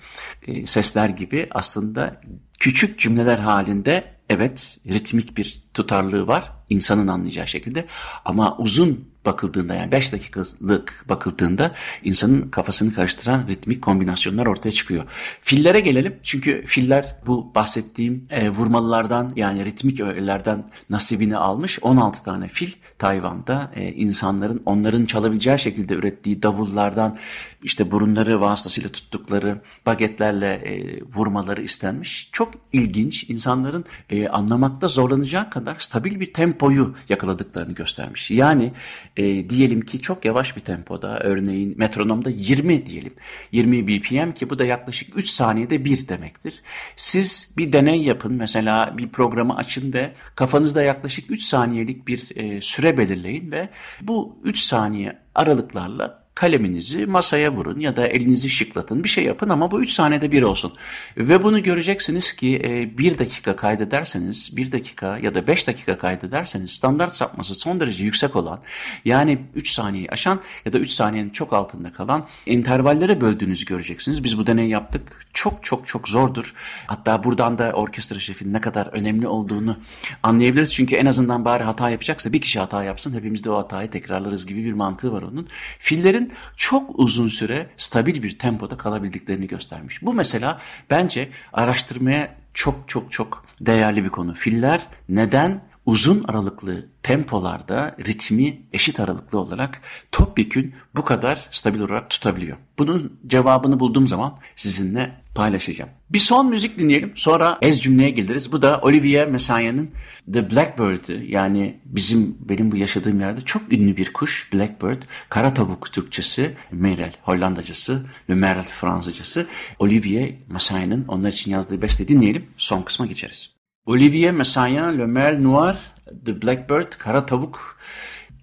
sesler 0.65 1.09
gibi 1.09 1.47
aslında 1.51 2.21
küçük 2.59 2.99
cümleler 2.99 3.39
halinde 3.39 4.05
evet 4.29 4.79
ritmik 4.87 5.37
bir 5.37 5.68
tutarlığı 5.79 6.27
var 6.27 6.53
insanın 6.71 7.09
anlayacağı 7.09 7.47
şekilde 7.47 7.87
ama 8.25 8.57
uzun 8.59 9.09
bakıldığında 9.25 9.75
yani 9.75 9.93
5 9.93 10.13
dakikalık 10.13 11.05
bakıldığında 11.09 11.75
insanın 12.05 12.43
kafasını 12.43 12.95
karıştıran 12.95 13.47
ritmik 13.49 13.83
kombinasyonlar 13.83 14.47
ortaya 14.47 14.71
çıkıyor. 14.71 15.05
Fillere 15.41 15.81
gelelim 15.81 16.17
çünkü 16.23 16.65
filler 16.67 17.17
bu 17.27 17.55
bahsettiğim 17.55 18.27
e, 18.31 18.51
vurmalılardan 18.51 19.33
yani 19.37 19.65
ritmik 19.65 20.01
öğelerden 20.01 20.71
nasibini 20.91 21.37
almış 21.37 21.79
16 21.83 22.25
tane 22.25 22.49
fil 22.49 22.73
Tayvan'da 22.99 23.71
e, 23.77 23.93
insanların 23.93 24.63
onların 24.67 25.07
çalabileceği 25.07 25.59
şekilde 25.59 25.95
ürettiği 25.95 26.43
davullardan 26.43 27.17
işte 27.63 27.91
burunları 27.91 28.41
vasıtasıyla 28.41 28.91
tuttukları 28.91 29.61
bagetlerle 29.87 30.53
e, 30.53 31.03
vurmaları 31.15 31.63
istenmiş. 31.63 32.29
Çok 32.33 32.55
ilginç 32.73 33.31
insanların 33.31 33.85
e, 34.11 34.29
anlamakta 34.29 34.89
zorlanacağı 34.89 35.51
kadar 35.51 35.68
stabil 35.79 36.21
bir 36.21 36.33
tempoyu 36.33 36.95
yakaladıklarını 37.09 37.75
göstermiş. 37.75 38.31
Yani 38.31 38.73
e, 39.17 39.51
diyelim 39.51 39.81
ki 39.81 40.01
çok 40.01 40.25
yavaş 40.25 40.57
bir 40.57 40.61
tempoda 40.61 41.19
örneğin 41.21 41.75
metronomda 41.79 42.31
20 42.31 42.87
diyelim 42.87 43.15
20 43.53 43.89
BPM 43.89 44.33
ki 44.33 44.51
bu 44.51 44.59
da 44.59 44.65
yaklaşık 44.65 45.19
3 45.19 45.29
saniyede 45.29 45.85
bir 45.85 46.09
demektir. 46.09 46.63
Siz 46.97 47.55
bir 47.57 47.73
deney 47.73 48.03
yapın 48.03 48.33
mesela 48.33 48.99
bir 48.99 49.09
programı 49.09 49.57
açın 49.57 49.93
ve 49.93 50.13
kafanızda 50.35 50.83
yaklaşık 50.83 51.31
3 51.31 51.43
saniyelik 51.43 52.09
bir 52.09 52.37
e, 52.37 52.61
süre 52.61 52.99
belirleyin 52.99 53.51
ve 53.51 53.69
bu 54.01 54.39
3 54.45 54.59
saniye 54.59 55.19
aralıklarla 55.35 56.18
kaleminizi 56.39 57.07
masaya 57.07 57.53
vurun 57.53 57.81
ya 57.81 57.97
da 57.97 58.07
elinizi 58.07 58.51
şıklatın 58.51 59.05
bir 59.05 59.09
şey 59.09 59.25
yapın 59.25 59.49
ama 59.49 59.71
bu 59.71 59.83
3 59.83 59.91
saniyede 59.91 60.33
bir 60.33 60.43
olsun. 60.43 60.73
Ve 61.17 61.43
bunu 61.43 61.63
göreceksiniz 61.63 62.33
ki 62.33 62.63
1 62.99 63.13
e, 63.13 63.19
dakika 63.19 63.57
kaydederseniz 63.57 64.57
1 64.57 64.73
dakika 64.73 65.19
ya 65.19 65.35
da 65.35 65.47
5 65.47 65.67
dakika 65.67 65.99
kaydederseniz 65.99 66.71
standart 66.71 67.17
sapması 67.17 67.55
son 67.55 67.81
derece 67.81 68.05
yüksek 68.05 68.37
olan 68.37 68.61
yani 69.05 69.39
3 69.55 69.71
saniyeyi 69.71 70.11
aşan 70.11 70.41
ya 70.65 70.73
da 70.73 70.79
3 70.79 70.91
saniyenin 70.91 71.31
çok 71.31 71.53
altında 71.53 71.93
kalan 71.93 72.27
intervallere 72.47 73.21
böldüğünüzü 73.21 73.67
göreceksiniz. 73.67 74.25
Biz 74.25 74.39
bu 74.39 74.47
deneyi 74.47 74.71
yaptık. 74.71 75.27
Çok 75.33 75.65
çok 75.65 75.87
çok 75.89 76.09
zordur. 76.09 76.55
Hatta 76.87 77.25
buradan 77.25 77.59
da 77.59 77.73
orkestra 77.73 78.19
şefinin 78.19 78.53
ne 78.53 78.61
kadar 78.61 78.87
önemli 78.87 79.29
olduğunu 79.29 79.77
anlayabiliriz. 80.23 80.75
Çünkü 80.75 80.95
en 80.95 81.07
azından 81.07 81.45
bari 81.45 81.65
hata 81.65 81.91
yapacaksa 81.91 82.33
bir 82.33 82.41
kişi 82.41 82.61
hata 82.61 82.85
yapsın 82.85 83.15
hepimiz 83.15 83.45
de 83.45 83.51
o 83.51 83.57
hatayı 83.57 83.91
tekrarlarız 83.91 84.47
gibi 84.47 84.65
bir 84.65 84.73
mantığı 84.73 85.13
var 85.13 85.23
onun. 85.23 85.49
Fillerin 85.79 86.28
çok 86.57 86.99
uzun 86.99 87.29
süre 87.29 87.71
stabil 87.77 88.23
bir 88.23 88.39
tempoda 88.39 88.77
kalabildiklerini 88.77 89.47
göstermiş. 89.47 90.03
Bu 90.03 90.15
mesela 90.15 90.59
bence 90.91 91.29
araştırmaya 91.53 92.35
çok 92.55 92.89
çok 92.89 93.13
çok 93.13 93.45
değerli 93.61 94.05
bir 94.05 94.09
konu. 94.09 94.35
Filler 94.35 94.87
neden 95.09 95.61
uzun 95.89 96.25
aralıklı 96.25 96.87
tempolarda 97.03 97.97
ritmi 98.07 98.63
eşit 98.73 99.01
aralıklı 99.01 99.39
olarak 99.39 99.81
topyekün 100.13 100.75
bu 100.97 101.05
kadar 101.05 101.49
stabil 101.51 101.81
olarak 101.81 102.11
tutabiliyor. 102.11 102.57
Bunun 102.79 103.21
cevabını 103.27 103.81
bulduğum 103.81 104.07
zaman 104.07 104.39
sizinle 104.57 105.21
paylaşacağım. 105.35 105.91
Bir 106.11 106.19
son 106.19 106.47
müzik 106.47 106.79
dinleyelim 106.79 107.13
sonra 107.15 107.59
ez 107.63 107.83
cümleye 107.83 108.11
geliriz. 108.11 108.53
Bu 108.53 108.63
da 108.63 108.81
Olivier 108.83 109.29
Messiaen'in 109.29 109.91
The 110.33 110.51
Blackbird'ı 110.51 111.13
yani 111.13 111.81
bizim 111.85 112.37
benim 112.41 112.73
bu 112.73 112.77
yaşadığım 112.77 113.21
yerde 113.21 113.41
çok 113.41 113.73
ünlü 113.73 113.97
bir 113.97 114.13
kuş 114.13 114.53
Blackbird. 114.53 115.03
Kara 115.29 115.55
tavuk 115.55 115.93
Türkçesi, 115.93 116.55
Merel 116.73 117.13
Hollandacası, 117.23 118.07
Le 118.31 118.35
Merel 118.35 118.65
Fransızcası. 118.65 119.47
Olivier 119.79 120.35
Messiaen'in 120.49 121.05
onlar 121.09 121.33
için 121.33 121.51
yazdığı 121.51 121.83
beste 121.83 122.09
dinleyelim 122.09 122.47
son 122.57 122.83
kısma 122.83 123.07
geçeriz. 123.07 123.58
Olivier 123.89 124.33
Messiaen, 124.33 124.99
Le 124.99 125.07
Merle 125.07 125.43
Noir, 125.43 125.77
The 126.25 126.43
Blackbird, 126.43 126.93
Kara 126.99 127.27
Tavuk 127.27 127.79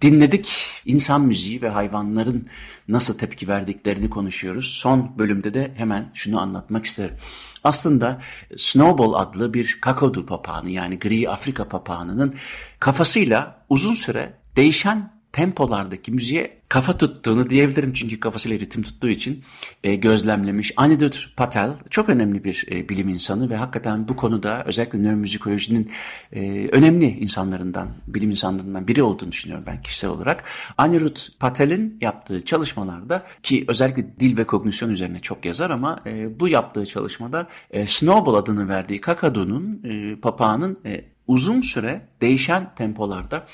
dinledik. 0.01 0.67
İnsan 0.85 1.21
müziği 1.21 1.61
ve 1.61 1.69
hayvanların 1.69 2.47
nasıl 2.87 3.17
tepki 3.17 3.47
verdiklerini 3.47 4.09
konuşuyoruz. 4.09 4.65
Son 4.65 5.17
bölümde 5.17 5.53
de 5.53 5.71
hemen 5.75 6.11
şunu 6.13 6.41
anlatmak 6.41 6.85
isterim. 6.85 7.15
Aslında 7.63 8.21
Snowball 8.57 9.13
adlı 9.13 9.53
bir 9.53 9.77
kakodu 9.81 10.25
papağanı 10.25 10.69
yani 10.69 10.99
gri 10.99 11.29
Afrika 11.29 11.67
papağanının 11.67 12.33
kafasıyla 12.79 13.65
uzun 13.69 13.93
süre 13.93 14.37
değişen 14.55 15.14
tempolardaki 15.35 16.11
müziğe 16.11 16.57
kafa 16.69 16.97
tuttuğunu 16.97 17.49
diyebilirim 17.49 17.93
çünkü 17.93 18.19
kafasıyla 18.19 18.59
ritim 18.59 18.83
tuttuğu 18.83 19.09
için 19.09 19.43
e, 19.83 19.95
gözlemlemiş. 19.95 20.73
Anidut 20.77 21.33
Patel 21.37 21.69
çok 21.89 22.09
önemli 22.09 22.43
bir 22.43 22.65
e, 22.71 22.89
bilim 22.89 23.09
insanı 23.09 23.49
ve 23.49 23.55
hakikaten 23.55 24.07
bu 24.07 24.15
konuda 24.15 24.63
özellikle 24.65 25.03
nöromüzikolojinin 25.03 25.91
e, 26.33 26.67
önemli 26.71 27.05
insanlarından, 27.05 27.89
bilim 28.07 28.29
insanlarından 28.29 28.87
biri 28.87 29.03
olduğunu 29.03 29.31
düşünüyorum 29.31 29.65
ben 29.67 29.81
kişisel 29.81 30.09
olarak. 30.09 30.43
Anirudh 30.77 31.19
Patel'in 31.39 31.97
yaptığı 32.01 32.45
çalışmalarda 32.45 33.25
ki 33.43 33.65
özellikle 33.67 34.19
dil 34.19 34.37
ve 34.37 34.43
kognisyon 34.43 34.89
üzerine 34.89 35.19
çok 35.19 35.45
yazar 35.45 35.69
ama 35.69 35.99
e, 36.05 36.39
bu 36.39 36.47
yaptığı 36.47 36.85
çalışmada 36.85 37.47
e, 37.71 37.87
Snowball 37.87 38.33
adını 38.33 38.69
verdiği 38.69 39.01
kakadunun, 39.01 39.81
e, 39.83 40.15
papağanın 40.15 40.79
e, 40.85 41.05
uzun 41.27 41.61
süre 41.61 42.01
değişen 42.21 42.75
tempolarda 42.75 43.47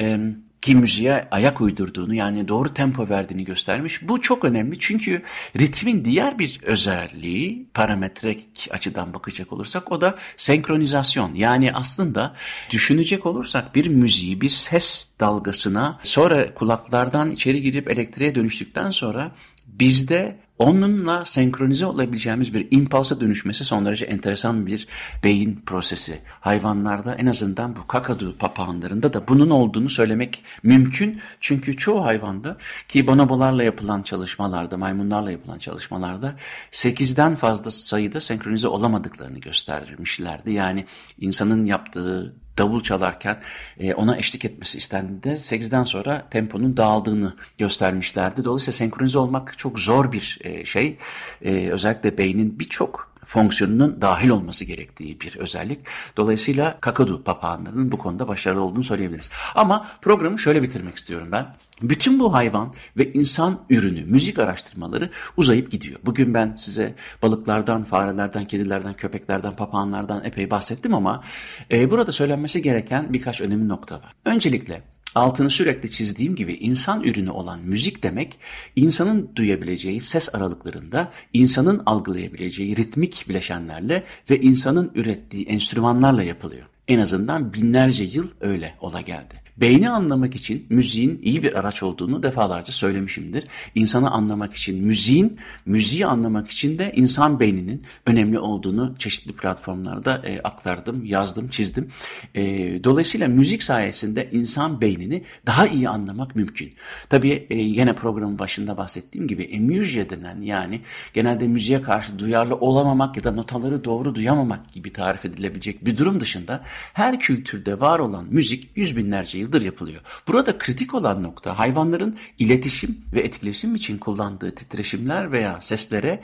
e, 0.00 0.18
ki 0.62 0.76
müziğe 0.76 1.28
ayak 1.30 1.60
uydurduğunu 1.60 2.14
yani 2.14 2.48
doğru 2.48 2.74
tempo 2.74 3.08
verdiğini 3.08 3.44
göstermiş. 3.44 4.08
Bu 4.08 4.20
çok 4.20 4.44
önemli 4.44 4.78
çünkü 4.78 5.22
ritmin 5.58 6.04
diğer 6.04 6.38
bir 6.38 6.60
özelliği 6.62 7.66
parametrik 7.74 8.68
açıdan 8.70 9.14
bakacak 9.14 9.52
olursak 9.52 9.92
o 9.92 10.00
da 10.00 10.18
senkronizasyon. 10.36 11.34
Yani 11.34 11.72
aslında 11.72 12.34
düşünecek 12.70 13.26
olursak 13.26 13.74
bir 13.74 13.86
müziği 13.86 14.40
bir 14.40 14.48
ses 14.48 15.08
dalgasına 15.20 16.00
sonra 16.04 16.54
kulaklardan 16.54 17.30
içeri 17.30 17.62
girip 17.62 17.90
elektriğe 17.90 18.34
dönüştükten 18.34 18.90
sonra 18.90 19.32
bizde 19.66 20.36
onunla 20.62 21.24
senkronize 21.24 21.86
olabileceğimiz 21.86 22.54
bir 22.54 22.68
impulsa 22.70 23.20
dönüşmesi 23.20 23.64
son 23.64 23.86
derece 23.86 24.04
enteresan 24.04 24.66
bir 24.66 24.88
beyin 25.24 25.62
prosesi. 25.66 26.18
Hayvanlarda 26.40 27.14
en 27.14 27.26
azından 27.26 27.76
bu 27.76 27.86
kakadu 27.86 28.38
papağanlarında 28.38 29.12
da 29.12 29.28
bunun 29.28 29.50
olduğunu 29.50 29.88
söylemek 29.88 30.44
mümkün. 30.62 31.20
Çünkü 31.40 31.76
çoğu 31.76 32.04
hayvanda 32.04 32.56
ki 32.88 33.06
bonobolarla 33.06 33.62
yapılan 33.62 34.02
çalışmalarda, 34.02 34.76
maymunlarla 34.76 35.30
yapılan 35.30 35.58
çalışmalarda 35.58 36.36
8'den 36.72 37.34
fazla 37.34 37.70
sayıda 37.70 38.20
senkronize 38.20 38.68
olamadıklarını 38.68 39.38
göstermişlerdi. 39.38 40.52
Yani 40.52 40.86
insanın 41.20 41.64
yaptığı 41.64 42.34
davul 42.58 42.82
çalarken 42.82 43.40
e, 43.78 43.94
ona 43.94 44.16
eşlik 44.16 44.44
etmesi 44.44 44.78
istendiğinde 44.78 45.32
8'den 45.32 45.84
sonra 45.84 46.28
temponun 46.30 46.76
dağıldığını 46.76 47.36
göstermişlerdi. 47.58 48.44
Dolayısıyla 48.44 48.72
senkronize 48.72 49.18
olmak 49.18 49.58
çok 49.58 49.78
zor 49.78 50.12
bir 50.12 50.38
e, 50.44 50.64
şey. 50.64 50.96
E, 51.42 51.68
özellikle 51.68 52.18
beynin 52.18 52.58
birçok 52.58 53.11
fonksiyonunun 53.24 54.00
dahil 54.00 54.28
olması 54.28 54.64
gerektiği 54.64 55.20
bir 55.20 55.36
özellik. 55.36 55.78
Dolayısıyla 56.16 56.78
kakadu 56.80 57.24
papağanlarının 57.24 57.92
bu 57.92 57.98
konuda 57.98 58.28
başarılı 58.28 58.60
olduğunu 58.60 58.84
söyleyebiliriz. 58.84 59.30
Ama 59.54 59.86
programı 60.02 60.38
şöyle 60.38 60.62
bitirmek 60.62 60.96
istiyorum 60.96 61.28
ben. 61.32 61.54
Bütün 61.82 62.20
bu 62.20 62.34
hayvan 62.34 62.74
ve 62.96 63.12
insan 63.12 63.60
ürünü, 63.70 64.04
müzik 64.04 64.38
araştırmaları 64.38 65.10
uzayıp 65.36 65.70
gidiyor. 65.70 66.00
Bugün 66.04 66.34
ben 66.34 66.54
size 66.56 66.94
balıklardan, 67.22 67.84
farelerden, 67.84 68.44
kedilerden, 68.44 68.94
köpeklerden, 68.94 69.56
papağanlardan 69.56 70.24
epey 70.24 70.50
bahsettim 70.50 70.94
ama 70.94 71.24
e, 71.70 71.90
burada 71.90 72.12
söylenmesi 72.12 72.62
gereken 72.62 73.12
birkaç 73.12 73.40
önemli 73.40 73.68
nokta 73.68 73.94
var. 73.94 74.14
Öncelikle 74.24 74.91
altını 75.14 75.50
sürekli 75.50 75.90
çizdiğim 75.90 76.36
gibi 76.36 76.54
insan 76.54 77.02
ürünü 77.02 77.30
olan 77.30 77.60
müzik 77.60 78.02
demek 78.02 78.38
insanın 78.76 79.30
duyabileceği 79.36 80.00
ses 80.00 80.34
aralıklarında 80.34 81.12
insanın 81.32 81.82
algılayabileceği 81.86 82.76
ritmik 82.76 83.24
bileşenlerle 83.28 84.04
ve 84.30 84.40
insanın 84.40 84.90
ürettiği 84.94 85.46
enstrümanlarla 85.46 86.22
yapılıyor. 86.22 86.66
En 86.88 86.98
azından 86.98 87.54
binlerce 87.54 88.04
yıl 88.04 88.28
öyle 88.40 88.74
ola 88.80 89.00
geldi. 89.00 89.41
Beyni 89.56 89.90
anlamak 89.90 90.34
için 90.34 90.66
müziğin 90.70 91.20
iyi 91.22 91.42
bir 91.42 91.58
araç 91.58 91.82
olduğunu 91.82 92.22
defalarca 92.22 92.72
söylemişimdir. 92.72 93.44
İnsanı 93.74 94.10
anlamak 94.10 94.54
için 94.54 94.84
müziğin, 94.84 95.38
müziği 95.66 96.06
anlamak 96.06 96.50
için 96.50 96.78
de 96.78 96.92
insan 96.96 97.40
beyninin 97.40 97.82
önemli 98.06 98.38
olduğunu 98.38 98.94
çeşitli 98.98 99.32
platformlarda 99.32 100.22
e, 100.26 100.40
aktardım, 100.40 101.04
yazdım, 101.04 101.48
çizdim. 101.48 101.88
E, 102.34 102.42
dolayısıyla 102.84 103.28
müzik 103.28 103.62
sayesinde 103.62 104.28
insan 104.32 104.80
beynini 104.80 105.24
daha 105.46 105.66
iyi 105.66 105.88
anlamak 105.88 106.36
mümkün. 106.36 106.72
Tabii 107.08 107.46
e, 107.50 107.58
yine 107.58 107.92
programın 107.92 108.38
başında 108.38 108.76
bahsettiğim 108.76 109.28
gibi 109.28 109.42
emüzya 109.42 110.10
denen 110.10 110.40
yani 110.40 110.80
genelde 111.12 111.46
müziğe 111.46 111.82
karşı 111.82 112.18
duyarlı 112.18 112.54
olamamak 112.54 113.16
ya 113.16 113.24
da 113.24 113.32
notaları 113.32 113.84
doğru 113.84 114.14
duyamamak 114.14 114.72
gibi 114.72 114.92
tarif 114.92 115.24
edilebilecek 115.24 115.86
bir 115.86 115.96
durum 115.96 116.20
dışında 116.20 116.60
her 116.92 117.20
kültürde 117.20 117.80
var 117.80 117.98
olan 117.98 118.26
müzik 118.30 118.70
yüz 118.76 118.96
binlerce 118.96 119.41
yıldır 119.42 119.62
yapılıyor. 119.62 120.00
Burada 120.28 120.58
kritik 120.58 120.94
olan 120.94 121.22
nokta 121.22 121.58
hayvanların 121.58 122.16
iletişim 122.38 122.98
ve 123.12 123.20
etkileşim 123.20 123.74
için 123.74 123.98
kullandığı 123.98 124.54
titreşimler 124.54 125.32
veya 125.32 125.58
seslere 125.60 126.22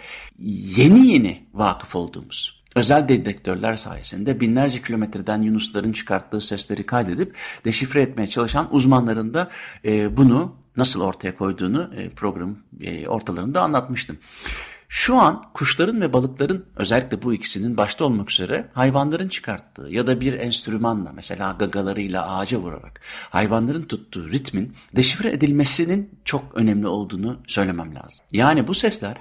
yeni 0.76 1.07
yeni 1.07 1.46
vakıf 1.54 1.96
olduğumuz. 1.96 2.59
Özel 2.74 3.09
dedektörler 3.09 3.76
sayesinde 3.76 4.40
binlerce 4.40 4.83
kilometreden 4.83 5.42
yunusların 5.42 5.92
çıkarttığı 5.92 6.40
sesleri 6.40 6.87
kaydedip 6.87 7.37
deşifre 7.64 8.02
etmeye 8.02 8.26
çalışan 8.26 8.74
uzmanların 8.74 9.35
da 9.35 9.50
e, 9.85 10.16
bunu 10.16 10.54
nasıl 10.76 11.00
ortaya 11.00 11.37
koyduğunu 11.37 11.90
e, 11.96 12.09
program 12.09 12.57
e, 12.81 13.09
ortalarında 13.09 13.62
anlatmıştım. 13.62 14.18
Şu 14.90 15.16
an 15.16 15.44
kuşların 15.55 16.01
ve 16.01 16.12
balıkların 16.12 16.66
özellikle 16.77 17.22
bu 17.22 17.35
ikisinin 17.35 17.77
başta 17.77 18.05
olmak 18.05 18.31
üzere 18.31 18.68
hayvanların 18.74 19.29
çıkarttığı 19.29 19.88
ya 19.90 20.07
da 20.07 20.20
bir 20.20 20.33
enstrümanla 20.33 21.12
mesela 21.12 21.57
gagalarıyla 21.59 22.37
ağaca 22.37 22.59
vurarak 22.59 23.01
hayvanların 23.31 23.83
tuttuğu 23.83 24.29
ritmin 24.29 24.74
deşifre 24.96 25.31
edilmesinin 25.31 26.11
çok 26.24 26.55
önemli 26.55 26.87
olduğunu 26.87 27.40
söylemem 27.46 27.94
lazım. 27.94 28.24
Yani 28.33 28.68
bu 28.68 28.74
sesler 28.74 29.16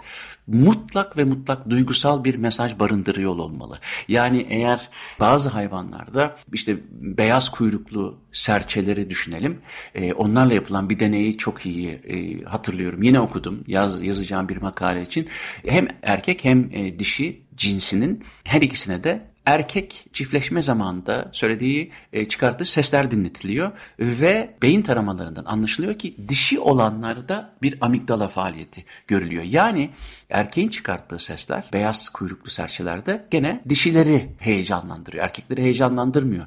mutlak 0.48 1.18
ve 1.18 1.24
mutlak 1.24 1.70
duygusal 1.70 2.24
bir 2.24 2.36
mesaj 2.36 2.80
barındırıyor 2.80 3.32
olmalı. 3.32 3.80
Yani 4.08 4.46
eğer 4.50 4.90
bazı 5.20 5.50
hayvanlarda 5.50 6.36
işte 6.54 6.78
beyaz 6.92 7.50
kuyruklu 7.50 8.18
serçeleri 8.32 9.10
düşünelim. 9.10 9.62
E, 9.96 10.14
onlarla 10.14 10.54
yapılan 10.54 10.90
bir 10.90 11.00
deneyi 11.00 11.38
çok 11.38 11.66
iyi 11.66 11.90
e, 11.90 12.44
hatırlıyorum. 12.44 13.04
Yine 13.04 13.20
okudum 13.20 13.64
yaz 13.68 14.04
yazacağım 14.04 14.50
bir 14.50 14.58
makale 14.58 15.02
için. 15.02 15.28
Hem 15.66 15.88
erkek 16.02 16.46
hem 16.46 16.70
e, 16.74 17.00
dişi 17.00 17.42
cinsinin 17.58 18.24
her 18.44 18.62
ikisine 18.62 19.04
de 19.04 19.22
erkek 19.48 20.06
çiftleşme 20.14 20.62
zamanında 20.62 21.30
söylediği, 21.34 21.92
e, 22.14 22.26
çıkarttığı 22.26 22.66
sesler 22.66 23.12
dinletiliyor 23.12 23.72
ve 24.00 24.56
beyin 24.62 24.82
taramalarından 24.82 25.46
anlaşılıyor 25.46 26.00
ki 26.00 26.16
dişi 26.28 26.60
olanlarda 26.60 27.54
bir 27.62 27.78
amigdala 27.82 28.28
faaliyeti 28.28 28.86
görülüyor. 29.08 29.44
Yani 29.44 29.90
erkeğin 30.30 30.70
çıkarttığı 30.70 31.20
sesler 31.20 31.70
beyaz 31.74 32.10
kuyruklu 32.10 32.50
serçelerde 32.50 33.26
gene 33.32 33.64
dişileri 33.70 34.30
heyecanlandırıyor, 34.40 35.24
erkekleri 35.24 35.62
heyecanlandırmıyor. 35.62 36.46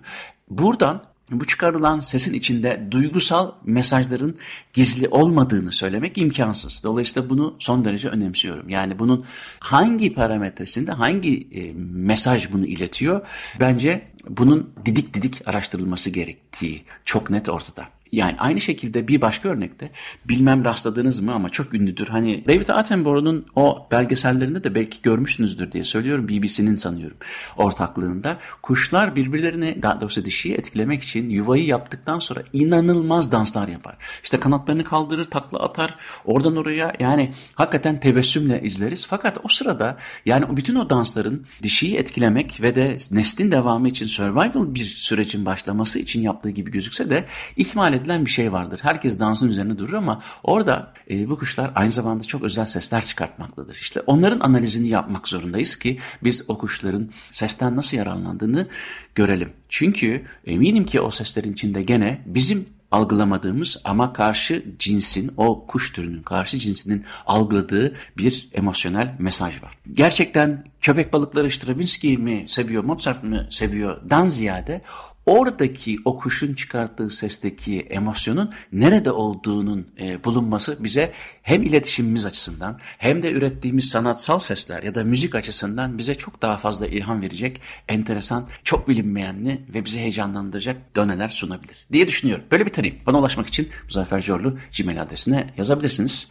Buradan 0.50 1.09
bu 1.30 1.46
çıkarılan 1.46 2.00
sesin 2.00 2.34
içinde 2.34 2.86
duygusal 2.90 3.52
mesajların 3.64 4.36
gizli 4.72 5.08
olmadığını 5.08 5.72
söylemek 5.72 6.18
imkansız. 6.18 6.84
Dolayısıyla 6.84 7.30
bunu 7.30 7.56
son 7.58 7.84
derece 7.84 8.08
önemsiyorum. 8.08 8.68
Yani 8.68 8.98
bunun 8.98 9.24
hangi 9.60 10.14
parametresinde 10.14 10.92
hangi 10.92 11.48
e, 11.54 11.72
mesaj 11.94 12.52
bunu 12.52 12.66
iletiyor? 12.66 13.26
Bence 13.60 14.10
bunun 14.28 14.70
didik 14.84 15.14
didik 15.14 15.48
araştırılması 15.48 16.10
gerektiği 16.10 16.82
çok 17.04 17.30
net 17.30 17.48
ortada. 17.48 17.99
Yani 18.12 18.36
aynı 18.38 18.60
şekilde 18.60 19.08
bir 19.08 19.20
başka 19.20 19.48
örnekte 19.48 19.90
bilmem 20.24 20.64
rastladınız 20.64 21.20
mı 21.20 21.34
ama 21.34 21.50
çok 21.50 21.74
ünlüdür. 21.74 22.06
Hani 22.08 22.44
David 22.48 22.68
Attenborough'un 22.68 23.46
o 23.56 23.86
belgesellerinde 23.90 24.64
de 24.64 24.74
belki 24.74 25.02
görmüşsünüzdür 25.02 25.72
diye 25.72 25.84
söylüyorum. 25.84 26.28
BBC'nin 26.28 26.76
sanıyorum 26.76 27.16
ortaklığında. 27.56 28.38
Kuşlar 28.62 29.16
birbirlerini 29.16 29.82
daha 29.82 30.00
doğrusu 30.00 30.24
dişiyi 30.24 30.54
etkilemek 30.54 31.02
için 31.02 31.30
yuvayı 31.30 31.66
yaptıktan 31.66 32.18
sonra 32.18 32.42
inanılmaz 32.52 33.32
danslar 33.32 33.68
yapar. 33.68 33.96
İşte 34.22 34.40
kanatlarını 34.40 34.84
kaldırır, 34.84 35.24
takla 35.24 35.58
atar. 35.58 35.94
Oradan 36.24 36.56
oraya 36.56 36.92
yani 37.00 37.32
hakikaten 37.54 38.00
tebessümle 38.00 38.62
izleriz. 38.62 39.06
Fakat 39.06 39.38
o 39.44 39.48
sırada 39.48 39.96
yani 40.26 40.56
bütün 40.56 40.74
o 40.74 40.90
dansların 40.90 41.46
dişiyi 41.62 41.96
etkilemek 41.96 42.62
ve 42.62 42.74
de 42.74 42.96
neslin 43.10 43.50
devamı 43.50 43.88
için 43.88 44.06
survival 44.06 44.74
bir 44.74 44.84
sürecin 44.84 45.46
başlaması 45.46 45.98
için 45.98 46.22
yaptığı 46.22 46.50
gibi 46.50 46.70
gözükse 46.70 47.10
de 47.10 47.24
ihmal 47.56 47.99
edilen 48.00 48.24
bir 48.24 48.30
şey 48.30 48.52
vardır. 48.52 48.80
Herkes 48.82 49.18
dansın 49.18 49.48
üzerine 49.48 49.78
durur 49.78 49.92
ama 49.92 50.20
orada 50.42 50.92
e, 51.10 51.28
bu 51.30 51.38
kuşlar 51.38 51.72
aynı 51.74 51.92
zamanda 51.92 52.24
çok 52.24 52.42
özel 52.42 52.64
sesler 52.64 53.04
çıkartmaktadır. 53.04 53.74
İşte 53.74 54.00
onların 54.00 54.40
analizini 54.40 54.88
yapmak 54.88 55.28
zorundayız 55.28 55.76
ki 55.76 55.98
biz 56.24 56.44
o 56.48 56.58
kuşların 56.58 57.10
sesten 57.32 57.76
nasıl 57.76 57.96
yararlandığını 57.96 58.68
görelim. 59.14 59.52
Çünkü 59.68 60.24
eminim 60.46 60.86
ki 60.86 61.00
o 61.00 61.10
seslerin 61.10 61.52
içinde 61.52 61.82
gene 61.82 62.20
bizim 62.26 62.66
algılamadığımız 62.90 63.76
ama 63.84 64.12
karşı 64.12 64.64
cinsin, 64.78 65.32
o 65.36 65.66
kuş 65.66 65.92
türünün 65.92 66.22
karşı 66.22 66.58
cinsinin 66.58 67.04
algıladığı 67.26 67.94
bir 68.16 68.48
emosyonel 68.52 69.14
mesaj 69.18 69.62
var. 69.62 69.78
Gerçekten 69.94 70.64
köpek 70.80 71.12
balıkları 71.12 71.50
Stravinsky 71.50 72.16
mi 72.16 72.44
seviyor, 72.48 72.84
Mozart 72.84 73.24
mı 73.24 73.46
seviyor 73.50 74.10
dan 74.10 74.26
ziyade 74.26 74.82
oradaki 75.26 75.98
o 76.04 76.16
kuşun 76.16 76.54
çıkarttığı 76.54 77.10
sesteki 77.10 77.80
emosyonun 77.80 78.52
nerede 78.72 79.10
olduğunun 79.10 79.86
e, 80.00 80.24
bulunması 80.24 80.84
bize 80.84 81.12
hem 81.50 81.62
iletişimimiz 81.62 82.26
açısından 82.26 82.78
hem 82.98 83.22
de 83.22 83.32
ürettiğimiz 83.32 83.88
sanatsal 83.88 84.38
sesler 84.38 84.82
ya 84.82 84.94
da 84.94 85.04
müzik 85.04 85.34
açısından 85.34 85.98
bize 85.98 86.14
çok 86.14 86.42
daha 86.42 86.56
fazla 86.56 86.86
ilham 86.86 87.22
verecek, 87.22 87.60
enteresan, 87.88 88.48
çok 88.64 88.88
bilinmeyenli 88.88 89.60
ve 89.74 89.84
bizi 89.84 90.00
heyecanlandıracak 90.00 90.96
döneler 90.96 91.28
sunabilir 91.28 91.86
diye 91.92 92.08
düşünüyorum. 92.08 92.44
Böyle 92.50 92.66
bitireyim. 92.66 92.96
Bana 93.06 93.18
ulaşmak 93.18 93.46
için 93.46 93.68
Muzaffer 93.84 94.20
Corlu 94.20 94.56
Gmail 94.78 95.02
adresine 95.02 95.54
yazabilirsiniz. 95.56 96.28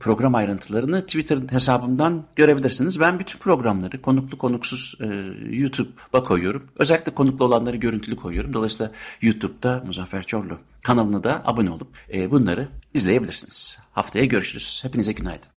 Program 0.00 0.34
ayrıntılarını 0.34 1.06
Twitter 1.06 1.38
hesabımdan 1.50 2.24
görebilirsiniz. 2.36 3.00
Ben 3.00 3.18
bütün 3.18 3.38
programları 3.38 4.02
konuklu 4.02 4.38
konuksuz 4.38 4.94
e, 5.00 5.06
YouTube'a 5.50 6.24
koyuyorum. 6.24 6.66
Özellikle 6.78 7.14
konuklu 7.14 7.44
olanları 7.44 7.76
görüntülü 7.76 8.16
koyuyorum. 8.16 8.52
Dolayısıyla 8.52 8.92
YouTube'da 9.22 9.82
Muzaffer 9.86 10.22
Çorlu 10.22 10.58
kanalına 10.82 11.24
da 11.24 11.42
abone 11.44 11.70
olup 11.70 11.88
e, 12.12 12.30
bunları 12.30 12.68
izleyebilirsiniz. 12.94 13.78
Haftaya 13.92 14.24
görüşürüz. 14.24 14.80
Hepinize 14.84 15.12
günaydın. 15.12 15.46